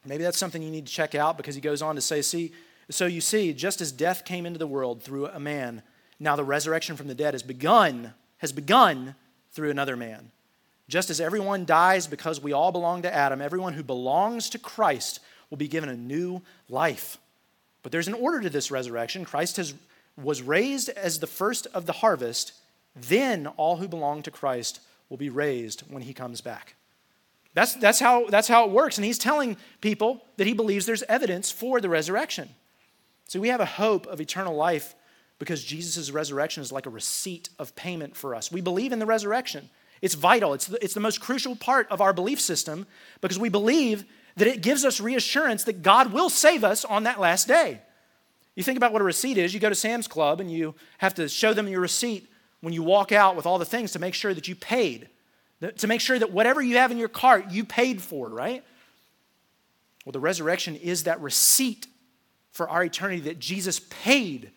[0.10, 2.51] Maybe that's something you need to check out because he goes on to say, see,
[2.89, 5.84] so you see, just as death came into the world through a man,
[6.20, 9.14] now the resurrection from the dead has begun, has begun
[9.51, 10.32] through another man.
[10.88, 15.20] Just as everyone dies because we all belong to Adam, everyone who belongs to Christ
[15.51, 17.20] will be given a new life.
[17.84, 19.26] But there's an order to this resurrection.
[19.26, 19.76] Christ has,
[20.18, 22.53] was raised as the first of the harvest,
[22.95, 26.74] then all who belong to Christ will be raised when he comes back.
[27.54, 28.97] That's, that's, how, that's how it works.
[28.97, 32.50] And he's telling people that he believes there's evidence for the resurrection.
[33.28, 34.95] So we have a hope of eternal life
[35.39, 38.52] because Jesus' resurrection is like a receipt of payment for us.
[38.52, 39.70] We believe in the resurrection.
[40.02, 42.88] It's vital, it's the, it's the most crucial part of our belief system
[43.22, 44.06] because we believe
[44.38, 47.82] that it gives us reassurance that God will save us on that last day.
[48.56, 49.54] You think about what a receipt is.
[49.54, 52.30] You go to Sam's Club and you have to show them your receipt
[52.62, 55.10] when you walk out with all the things to make sure that you paid
[55.78, 58.64] to make sure that whatever you have in your cart, you paid for, right?
[60.05, 61.88] Well, the resurrection is that receipt
[62.51, 64.51] for our eternity that Jesus paid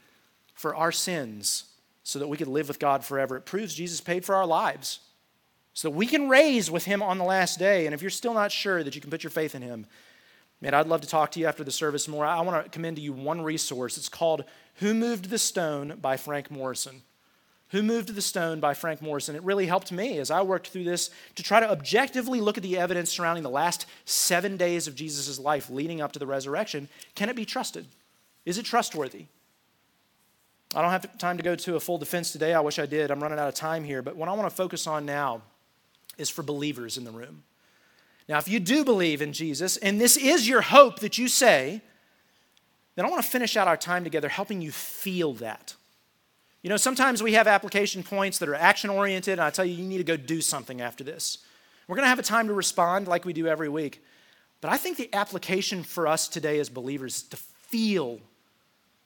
[0.54, 1.64] for our sins
[2.04, 3.36] so that we could live with God forever.
[3.36, 5.00] It proves Jesus paid for our lives
[5.74, 7.86] so that we can raise with him on the last day.
[7.86, 9.86] And if you're still not sure that you can put your faith in him,
[10.60, 12.24] man, I'd love to talk to you after the service more.
[12.24, 13.96] I want to commend to you one resource.
[13.96, 14.44] It's called
[14.76, 17.02] Who Moved the Stone by Frank Morison.
[17.72, 19.34] Who Moved the Stone by Frank Morison.
[19.34, 22.62] It really helped me as I worked through this to try to objectively look at
[22.62, 26.88] the evidence surrounding the last seven days of Jesus' life leading up to the resurrection.
[27.14, 27.86] Can it be trusted?
[28.44, 29.24] Is it trustworthy?
[30.74, 32.52] I don't have time to go to a full defense today.
[32.52, 33.10] I wish I did.
[33.10, 34.02] I'm running out of time here.
[34.02, 35.40] But what I want to focus on now
[36.18, 37.42] is for believers in the room.
[38.28, 41.80] Now, if you do believe in Jesus, and this is your hope that you say,
[42.96, 45.74] then I want to finish out our time together helping you feel that.
[46.62, 49.74] You know, sometimes we have application points that are action oriented, and I tell you,
[49.74, 51.38] you need to go do something after this.
[51.88, 54.04] We're going to have a time to respond like we do every week.
[54.60, 58.20] But I think the application for us today as believers is to feel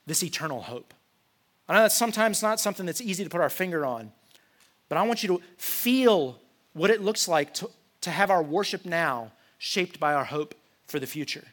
[0.07, 0.93] this eternal hope.
[1.67, 4.13] I know that's sometimes not something that's easy to put our finger on,
[4.91, 6.39] but I want you to feel
[6.75, 7.71] what it looks like to,
[8.03, 10.55] to have our worship now shaped by our hope
[10.87, 11.45] for the future.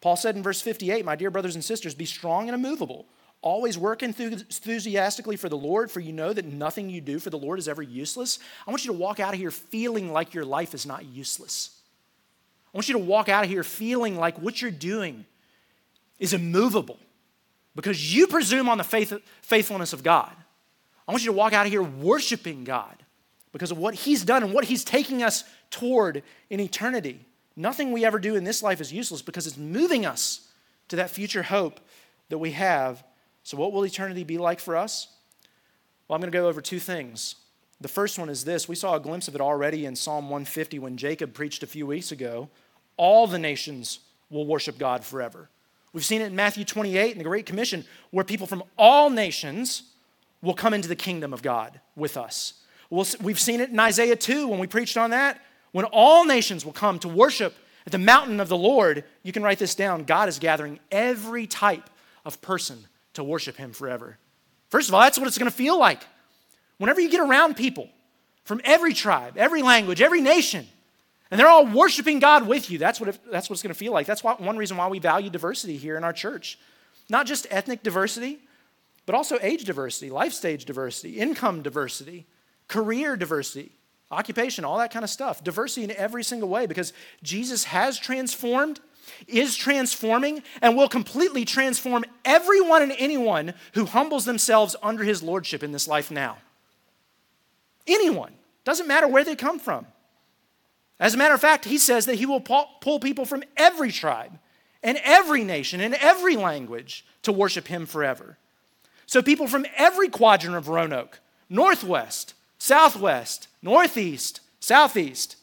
[0.00, 3.06] Paul said in verse 58, My dear brothers and sisters, be strong and immovable
[3.42, 7.38] Always work enthusiastically for the Lord, for you know that nothing you do for the
[7.38, 8.38] Lord is ever useless.
[8.66, 11.76] I want you to walk out of here feeling like your life is not useless.
[12.72, 15.26] I want you to walk out of here feeling like what you're doing
[16.20, 16.98] is immovable
[17.74, 19.12] because you presume on the faith,
[19.42, 20.32] faithfulness of God.
[21.06, 23.02] I want you to walk out of here worshiping God
[23.50, 27.26] because of what He's done and what He's taking us toward in eternity.
[27.56, 30.48] Nothing we ever do in this life is useless because it's moving us
[30.88, 31.80] to that future hope
[32.28, 33.02] that we have.
[33.42, 35.08] So, what will eternity be like for us?
[36.06, 37.36] Well, I'm going to go over two things.
[37.80, 40.78] The first one is this we saw a glimpse of it already in Psalm 150
[40.78, 42.48] when Jacob preached a few weeks ago.
[42.96, 45.48] All the nations will worship God forever.
[45.92, 49.82] We've seen it in Matthew 28 in the Great Commission, where people from all nations
[50.40, 52.54] will come into the kingdom of God with us.
[52.90, 55.40] We've seen it in Isaiah 2 when we preached on that,
[55.72, 57.54] when all nations will come to worship
[57.86, 59.04] at the mountain of the Lord.
[59.22, 60.04] You can write this down.
[60.04, 61.88] God is gathering every type
[62.24, 64.18] of person to worship Him forever.
[64.70, 66.02] First of all, that's what it's going to feel like.
[66.78, 67.88] Whenever you get around people
[68.44, 70.66] from every tribe, every language, every nation,
[71.30, 73.78] and they're all worshiping God with you, that's what, it, that's what it's going to
[73.78, 74.06] feel like.
[74.06, 76.58] That's why, one reason why we value diversity here in our church.
[77.08, 78.38] Not just ethnic diversity,
[79.06, 82.26] but also age diversity, life stage diversity, income diversity,
[82.68, 83.72] career diversity,
[84.10, 85.42] occupation, all that kind of stuff.
[85.42, 86.92] Diversity in every single way because
[87.22, 88.80] Jesus has transformed,
[89.26, 95.62] is transforming, and will completely transform everyone and anyone who humbles themselves under his lordship
[95.62, 96.38] in this life now.
[97.86, 98.32] Anyone.
[98.64, 99.86] Doesn't matter where they come from.
[101.00, 104.38] As a matter of fact, he says that he will pull people from every tribe
[104.82, 108.38] and every nation and every language to worship him forever.
[109.06, 115.36] So, people from every quadrant of Roanoke, northwest, southwest, northeast, southeast,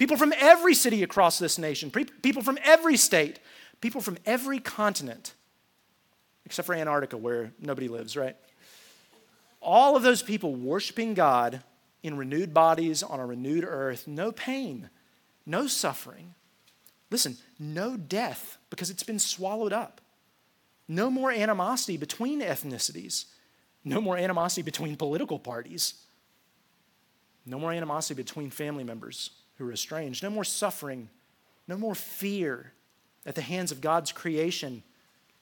[0.00, 3.38] people from every city across this nation, people from every state,
[3.82, 5.34] people from every continent,
[6.46, 8.34] except for Antarctica where nobody lives, right?
[9.60, 11.62] All of those people worshiping God
[12.02, 14.88] in renewed bodies on a renewed earth, no pain,
[15.44, 16.34] no suffering.
[17.10, 20.00] Listen, no death because it's been swallowed up.
[20.88, 23.26] No more animosity between ethnicities.
[23.84, 25.92] No more animosity between political parties.
[27.44, 29.30] No more animosity between family members
[29.60, 30.22] who are estranged.
[30.22, 31.08] No more suffering.
[31.68, 32.72] No more fear
[33.24, 34.82] at the hands of God's creation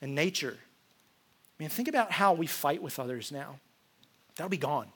[0.02, 0.56] and nature.
[0.58, 3.58] I mean, think about how we fight with others now.
[4.36, 4.88] That'll be gone.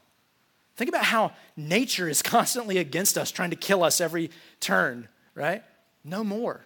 [0.76, 5.62] Think about how nature is constantly against us, trying to kill us every turn, right?
[6.04, 6.64] No more.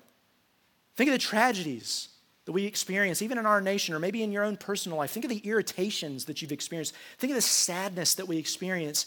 [0.97, 2.09] Think of the tragedies
[2.47, 5.11] that we experience, even in our nation or maybe in your own personal life.
[5.11, 6.95] Think of the irritations that you've experienced.
[7.19, 9.07] Think of the sadness that we experience,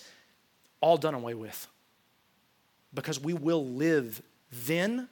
[0.82, 1.68] all done away with.
[2.94, 4.22] Because we will live
[4.52, 5.08] then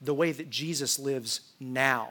[0.00, 2.10] the way that Jesus lives now,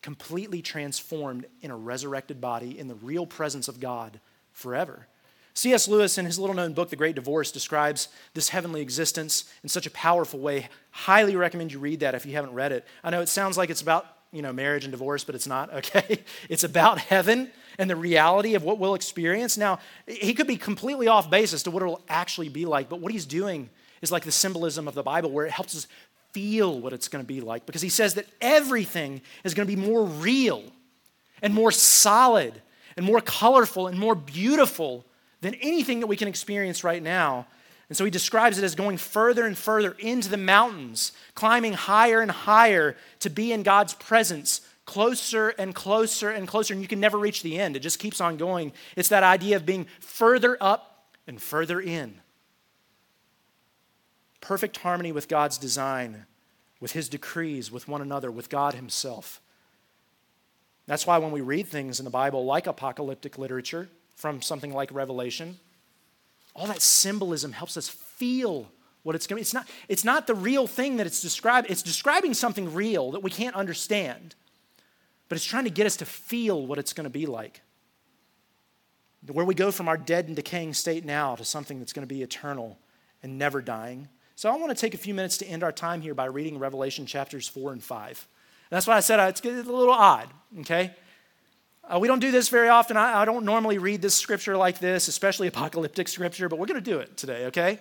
[0.00, 4.20] completely transformed in a resurrected body in the real presence of God
[4.52, 5.06] forever.
[5.52, 5.88] C.S.
[5.88, 9.86] Lewis, in his little known book, The Great Divorce, describes this heavenly existence in such
[9.86, 10.68] a powerful way.
[10.90, 12.86] Highly recommend you read that if you haven't read it.
[13.04, 15.72] I know it sounds like it's about you know, marriage and divorce, but it's not,
[15.74, 16.20] okay?
[16.48, 19.58] It's about heaven and the reality of what we'll experience.
[19.58, 23.00] Now, he could be completely off base as to what it'll actually be like, but
[23.00, 23.70] what he's doing
[24.02, 25.86] is like the symbolism of the Bible where it helps us
[26.32, 29.76] feel what it's going to be like because he says that everything is going to
[29.76, 30.62] be more real
[31.42, 32.60] and more solid
[32.96, 35.04] and more colorful and more beautiful
[35.40, 37.46] than anything that we can experience right now
[37.90, 42.20] and so he describes it as going further and further into the mountains, climbing higher
[42.20, 46.72] and higher to be in God's presence, closer and closer and closer.
[46.72, 48.72] And you can never reach the end, it just keeps on going.
[48.94, 52.20] It's that idea of being further up and further in.
[54.40, 56.26] Perfect harmony with God's design,
[56.80, 59.40] with his decrees, with one another, with God himself.
[60.86, 64.92] That's why when we read things in the Bible like apocalyptic literature from something like
[64.92, 65.58] Revelation,
[66.54, 68.70] all that symbolism helps us feel
[69.02, 69.42] what it's going to be.
[69.42, 73.22] It's not, it's not the real thing that it's describing, it's describing something real that
[73.22, 74.34] we can't understand,
[75.28, 77.60] but it's trying to get us to feel what it's going to be like.
[79.30, 82.12] Where we go from our dead and decaying state now to something that's going to
[82.12, 82.78] be eternal
[83.22, 84.08] and never dying.
[84.40, 86.58] So I want to take a few minutes to end our time here by reading
[86.58, 88.08] Revelation chapters 4 and 5.
[88.08, 90.30] And that's why I said uh, it's a little odd,
[90.60, 90.92] okay?
[91.84, 92.96] Uh, we don't do this very often.
[92.96, 96.82] I, I, don't normally read this scripture like this, especially apocalyptic scripture, but we're going
[96.82, 97.80] to do it today, okay?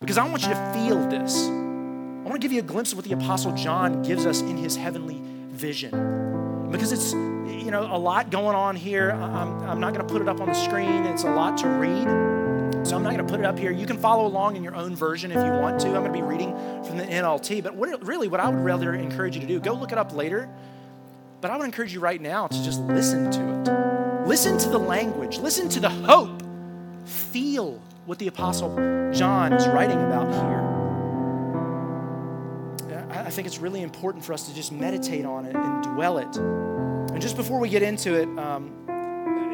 [0.00, 1.46] Because I want you to feel this.
[1.46, 4.56] I want to give you a glimpse of what the Apostle John gives us in
[4.56, 6.70] his heavenly vision.
[6.70, 9.10] Because it's, you know, a lot going on here.
[9.10, 11.68] I'm, I'm not going to put it up on the screen, it's a lot to
[11.68, 12.37] read.
[12.84, 13.70] So I'm not going to put it up here.
[13.70, 15.88] You can follow along in your own version if you want to.
[15.88, 16.52] I'm going to be reading
[16.84, 17.62] from the NLT.
[17.62, 20.12] But what, really, what I would rather encourage you to do, go look it up
[20.14, 20.48] later.
[21.40, 24.26] But I would encourage you right now to just listen to it.
[24.26, 26.42] Listen to the language, listen to the hope.
[27.04, 28.74] Feel what the Apostle
[29.12, 30.68] John is writing about here.
[33.10, 36.36] I think it's really important for us to just meditate on it and dwell it.
[36.36, 38.72] And just before we get into it, um,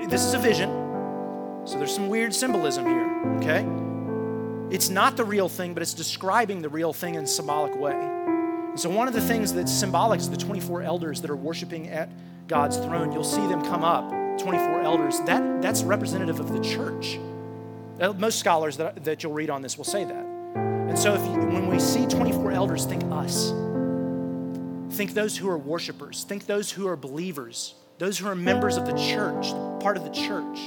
[0.08, 0.83] this is a vision.
[1.64, 3.66] So there's some weird symbolism here, okay?
[4.74, 7.94] It's not the real thing, but it's describing the real thing in a symbolic way.
[7.94, 11.88] And so one of the things that's symbolic is the 24 elders that are worshiping
[11.88, 12.10] at
[12.48, 13.12] God's throne.
[13.12, 15.20] You'll see them come up, 24 elders.
[15.20, 17.18] That, that's representative of the church.
[18.00, 20.26] Uh, most scholars that, that you'll read on this will say that.
[20.56, 23.52] And so if you, when we see 24 elders, think us.
[24.96, 26.24] Think those who are worshipers.
[26.24, 29.50] Think those who are believers, those who are members of the church,
[29.80, 30.58] part of the church.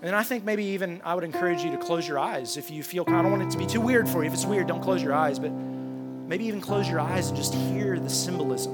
[0.00, 2.84] And I think maybe even I would encourage you to close your eyes if you
[2.84, 4.28] feel, I don't want it to be too weird for you.
[4.28, 7.52] If it's weird, don't close your eyes, but maybe even close your eyes and just
[7.52, 8.72] hear the symbolism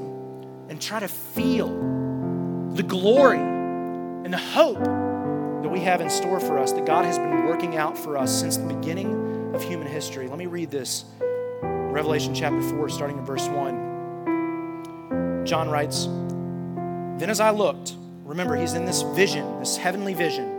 [0.69, 1.69] and try to feel
[2.75, 7.17] the glory and the hope that we have in store for us that God has
[7.17, 10.29] been working out for us since the beginning of human history.
[10.29, 11.07] Let me read this
[11.63, 15.47] Revelation chapter 4, starting in verse 1.
[15.47, 16.05] John writes,
[17.19, 17.95] Then as I looked,
[18.25, 20.54] remember, he's in this vision, this heavenly vision.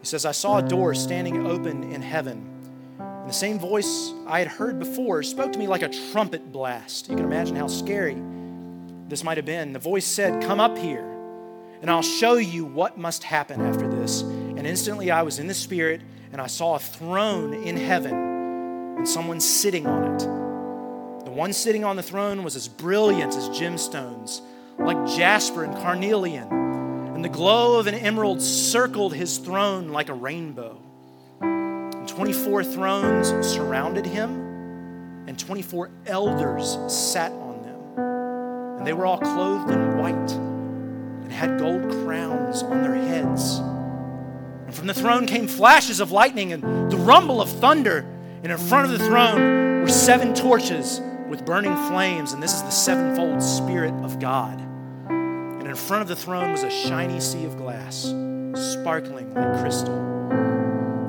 [0.00, 2.54] He says, I saw a door standing open in heaven.
[2.98, 7.08] And the same voice I had heard before spoke to me like a trumpet blast.
[7.08, 8.16] You can imagine how scary
[9.08, 9.72] this might have been.
[9.72, 11.04] The voice said, Come up here,
[11.82, 14.22] and I'll show you what must happen after this.
[14.22, 16.00] And instantly I was in the Spirit,
[16.32, 18.14] and I saw a throne in heaven,
[18.98, 21.24] and someone sitting on it.
[21.24, 24.42] The one sitting on the throne was as brilliant as gemstones,
[24.78, 26.67] like jasper and carnelian
[27.18, 30.80] and the glow of an emerald circled his throne like a rainbow.
[31.40, 38.78] And 24 thrones surrounded him, and 24 elders sat on them.
[38.78, 43.58] And they were all clothed in white and had gold crowns on their heads.
[44.66, 48.06] And from the throne came flashes of lightning and the rumble of thunder.
[48.44, 52.62] And in front of the throne were seven torches with burning flames, and this is
[52.62, 54.67] the sevenfold Spirit of God
[55.70, 58.14] in front of the throne was a shiny sea of glass,
[58.54, 59.94] sparkling like crystal.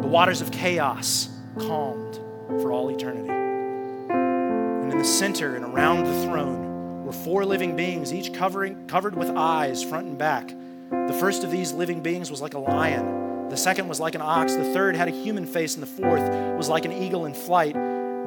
[0.01, 2.15] The waters of chaos calmed
[2.61, 3.29] for all eternity.
[3.29, 9.15] And in the center and around the throne were four living beings, each covering, covered
[9.15, 10.53] with eyes front and back.
[10.89, 13.49] The first of these living beings was like a lion.
[13.49, 14.55] The second was like an ox.
[14.55, 15.75] The third had a human face.
[15.75, 16.21] And the fourth
[16.55, 17.75] was like an eagle in flight.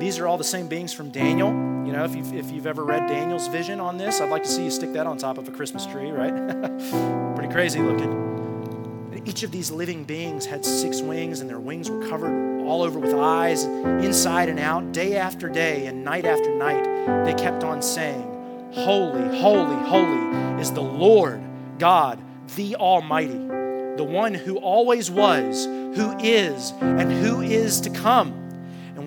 [0.03, 1.51] These are all the same beings from Daniel.
[1.87, 4.49] You know, if you've, if you've ever read Daniel's vision on this, I'd like to
[4.49, 6.35] see you stick that on top of a Christmas tree, right?
[7.37, 9.23] Pretty crazy looking.
[9.25, 12.99] Each of these living beings had six wings, and their wings were covered all over
[12.99, 17.25] with eyes, inside and out, day after day and night after night.
[17.25, 21.41] They kept on saying, Holy, holy, holy is the Lord
[21.79, 22.21] God,
[22.57, 28.42] the Almighty, the one who always was, who is, and who is to come.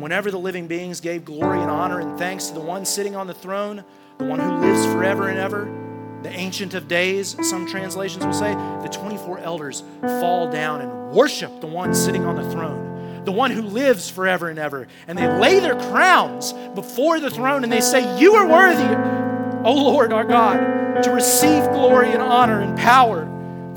[0.06, 3.26] Whenever the living beings gave glory and honor and thanks to the one sitting on
[3.26, 3.84] the throne,
[4.20, 5.68] the one who lives forever and ever,
[6.22, 11.60] the Ancient of Days, some translations will say, the 24 elders fall down and worship
[11.60, 14.88] the one sitting on the throne, the one who lives forever and ever.
[15.08, 19.74] And they lay their crowns before the throne and they say, You are worthy, O
[19.74, 23.28] Lord our God, to receive glory and honor and power.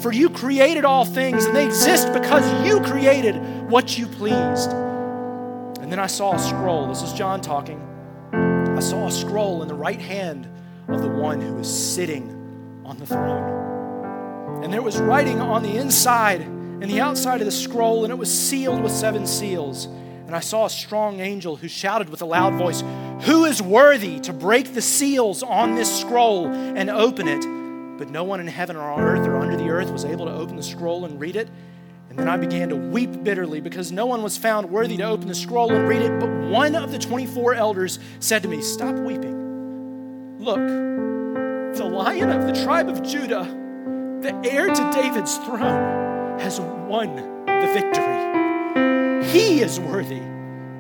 [0.01, 3.35] For you created all things, and they exist because you created
[3.71, 4.75] what you pleased.
[5.89, 6.87] And then I saw a scroll.
[6.87, 7.81] This is John talking.
[8.35, 10.47] I saw a scroll in the right hand
[10.87, 14.63] of the one who is sitting on the throne.
[14.63, 18.17] And there was writing on the inside and the outside of the scroll, and it
[18.17, 19.87] was sealed with seven seals.
[19.87, 22.83] And I saw a strong angel who shouted with a loud voice,
[23.23, 27.41] Who is worthy to break the seals on this scroll and open it?
[27.97, 30.33] But no one in heaven or on earth or under the earth was able to
[30.33, 31.49] open the scroll and read it
[32.19, 35.35] then I began to weep bitterly because no one was found worthy to open the
[35.35, 36.19] scroll and read it.
[36.19, 40.39] But one of the 24 elders said to me, Stop weeping.
[40.41, 40.59] Look,
[41.77, 43.45] the lion of the tribe of Judah,
[44.21, 47.17] the heir to David's throne, has won
[47.47, 49.31] the victory.
[49.31, 50.23] He is worthy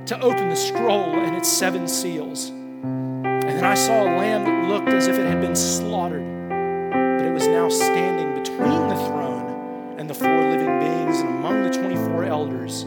[0.06, 2.48] to open the scroll and its seven seals.
[2.48, 6.24] And then I saw a lamb that looked as if it had been slaughtered,
[7.18, 9.27] but it was now standing between the throne
[9.98, 12.86] and the four living beings and among the 24 elders,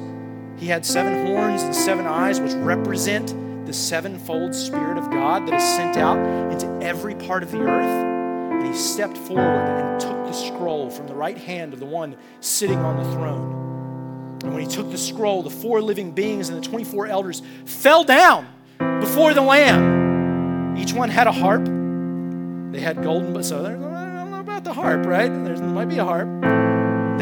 [0.55, 3.35] he had seven horns and seven eyes, which represent
[3.65, 6.17] the sevenfold Spirit of God that is sent out
[6.51, 8.05] into every part of the earth.
[8.53, 12.15] And he stepped forward and took the scroll from the right hand of the one
[12.39, 14.39] sitting on the throne.
[14.43, 18.05] And when he took the scroll, the four living beings and the 24 elders fell
[18.05, 18.47] down
[19.01, 20.77] before the Lamb.
[20.77, 21.65] Each one had a harp.
[22.71, 25.27] They had golden, but so I don't know about the harp, right?
[25.27, 26.60] There might be a harp.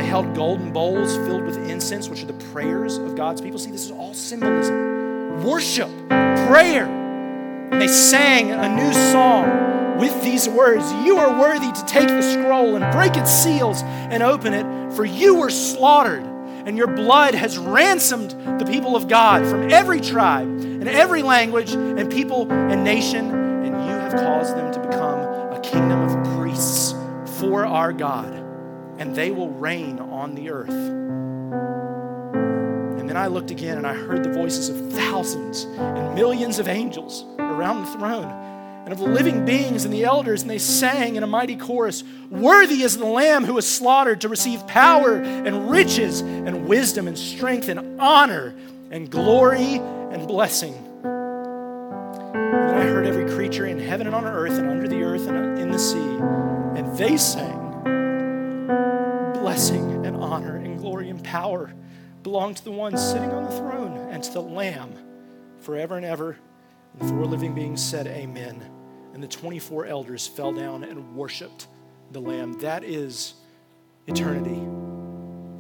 [0.10, 3.60] Held golden bowls filled with incense, which are the prayers of God's people.
[3.60, 6.86] See, this is all symbolism worship, prayer.
[7.72, 12.22] And they sang a new song with these words You are worthy to take the
[12.22, 17.36] scroll and break its seals and open it, for you were slaughtered, and your blood
[17.36, 22.84] has ransomed the people of God from every tribe and every language and people and
[22.84, 25.20] nation, and you have caused them to become
[25.54, 26.94] a kingdom of priests
[27.40, 28.49] for our God,
[29.00, 30.70] and they will reign on the earth.
[33.00, 36.68] And then I looked again and I heard the voices of thousands and millions of
[36.68, 38.30] angels around the throne
[38.84, 42.04] and of the living beings and the elders, and they sang in a mighty chorus
[42.30, 47.18] Worthy is the Lamb who was slaughtered to receive power and riches and wisdom and
[47.18, 48.54] strength and honor
[48.92, 50.74] and glory and blessing.
[51.04, 55.60] And I heard every creature in heaven and on earth and under the earth and
[55.60, 56.18] in the sea,
[56.80, 57.59] and they sang
[59.42, 61.74] Blessing and honor and glory and power
[62.24, 64.94] belong to the one sitting on the throne and to the Lamb
[65.60, 66.38] forever and ever.
[66.94, 68.62] And the four living beings said, Amen.
[69.14, 71.68] And the 24 elders fell down and worshiped
[72.12, 72.54] the Lamb.
[72.60, 73.36] That is
[74.08, 74.62] eternity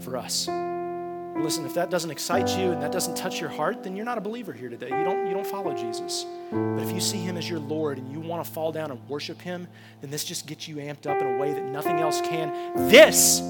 [0.03, 0.47] for us.
[0.47, 4.17] listen, if that doesn't excite you and that doesn't touch your heart, then you're not
[4.17, 4.87] a believer here today.
[4.87, 6.25] You don't, you don't follow Jesus.
[6.51, 9.07] But if you see him as your Lord and you want to fall down and
[9.07, 9.67] worship him,
[10.01, 12.51] then this just gets you amped up in a way that nothing else can.
[12.89, 13.41] This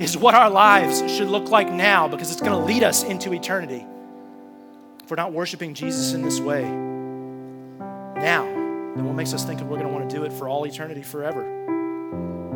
[0.00, 3.32] is what our lives should look like now because it's going to lead us into
[3.32, 3.84] eternity.
[5.02, 8.44] If we're not worshiping Jesus in this way now,
[8.94, 11.02] then what makes us think we're going to want to do it for all eternity
[11.02, 11.54] forever?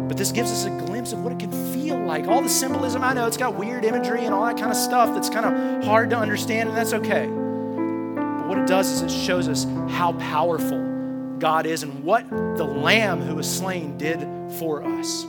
[0.08, 2.26] But this gives us a glimpse of what it can feel like.
[2.26, 5.14] All the symbolism, I know it's got weird imagery and all that kind of stuff
[5.14, 7.26] that's kind of hard to understand, and that's okay.
[7.26, 12.64] But what it does is it shows us how powerful God is and what the
[12.64, 14.20] Lamb who was slain did
[14.58, 15.24] for us.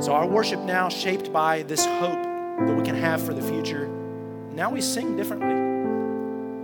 [0.00, 3.88] So, our worship now, shaped by this hope that we can have for the future,
[4.52, 5.54] now we sing differently.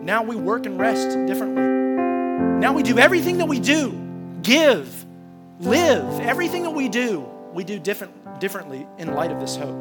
[0.04, 1.62] Now we work and rest differently.
[2.60, 3.98] Now we do everything that we do,
[4.42, 5.04] give,
[5.60, 9.76] live, everything that we do, we do different, differently in light of this hope.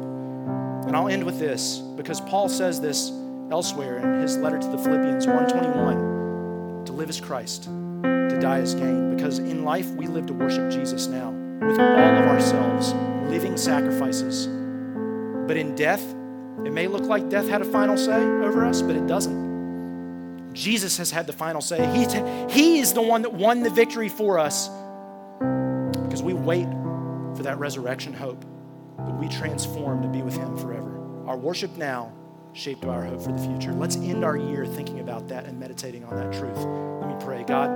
[0.86, 3.10] And I'll end with this because Paul says this
[3.50, 8.74] elsewhere in his letter to the Philippians 121 to live as Christ, to die as
[8.74, 9.14] gain.
[9.14, 11.30] Because in life we live to worship Jesus now
[11.60, 12.92] with all of ourselves
[13.30, 14.46] living sacrifices.
[15.46, 16.02] But in death,
[16.64, 20.52] it may look like death had a final say over us, but it doesn't.
[20.52, 21.78] Jesus has had the final say.
[21.94, 22.06] He,
[22.52, 24.68] he is the one that won the victory for us
[25.38, 26.66] because we wait
[27.36, 28.44] for that resurrection hope
[28.98, 31.24] that we transform to be with Him forever.
[31.26, 32.12] Our worship now
[32.52, 33.72] shaped by our hope for the future.
[33.72, 36.58] Let's end our year thinking about that and meditating on that truth.
[36.58, 37.44] Let me pray.
[37.44, 37.70] God,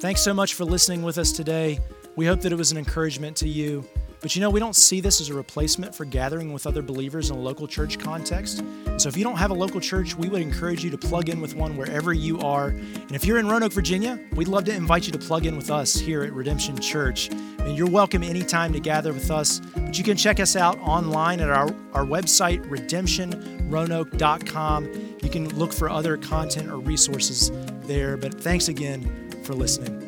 [0.00, 1.78] thanks so much for listening with us today.
[2.16, 3.84] We hope that it was an encouragement to you.
[4.24, 7.28] But you know, we don't see this as a replacement for gathering with other believers
[7.28, 8.64] in a local church context.
[8.96, 11.42] So if you don't have a local church, we would encourage you to plug in
[11.42, 12.68] with one wherever you are.
[12.68, 15.70] And if you're in Roanoke, Virginia, we'd love to invite you to plug in with
[15.70, 17.28] us here at Redemption Church.
[17.28, 19.60] And you're welcome anytime to gather with us.
[19.60, 25.18] But you can check us out online at our, our website, redemptionroanoke.com.
[25.22, 27.52] You can look for other content or resources
[27.82, 28.16] there.
[28.16, 30.03] But thanks again for listening.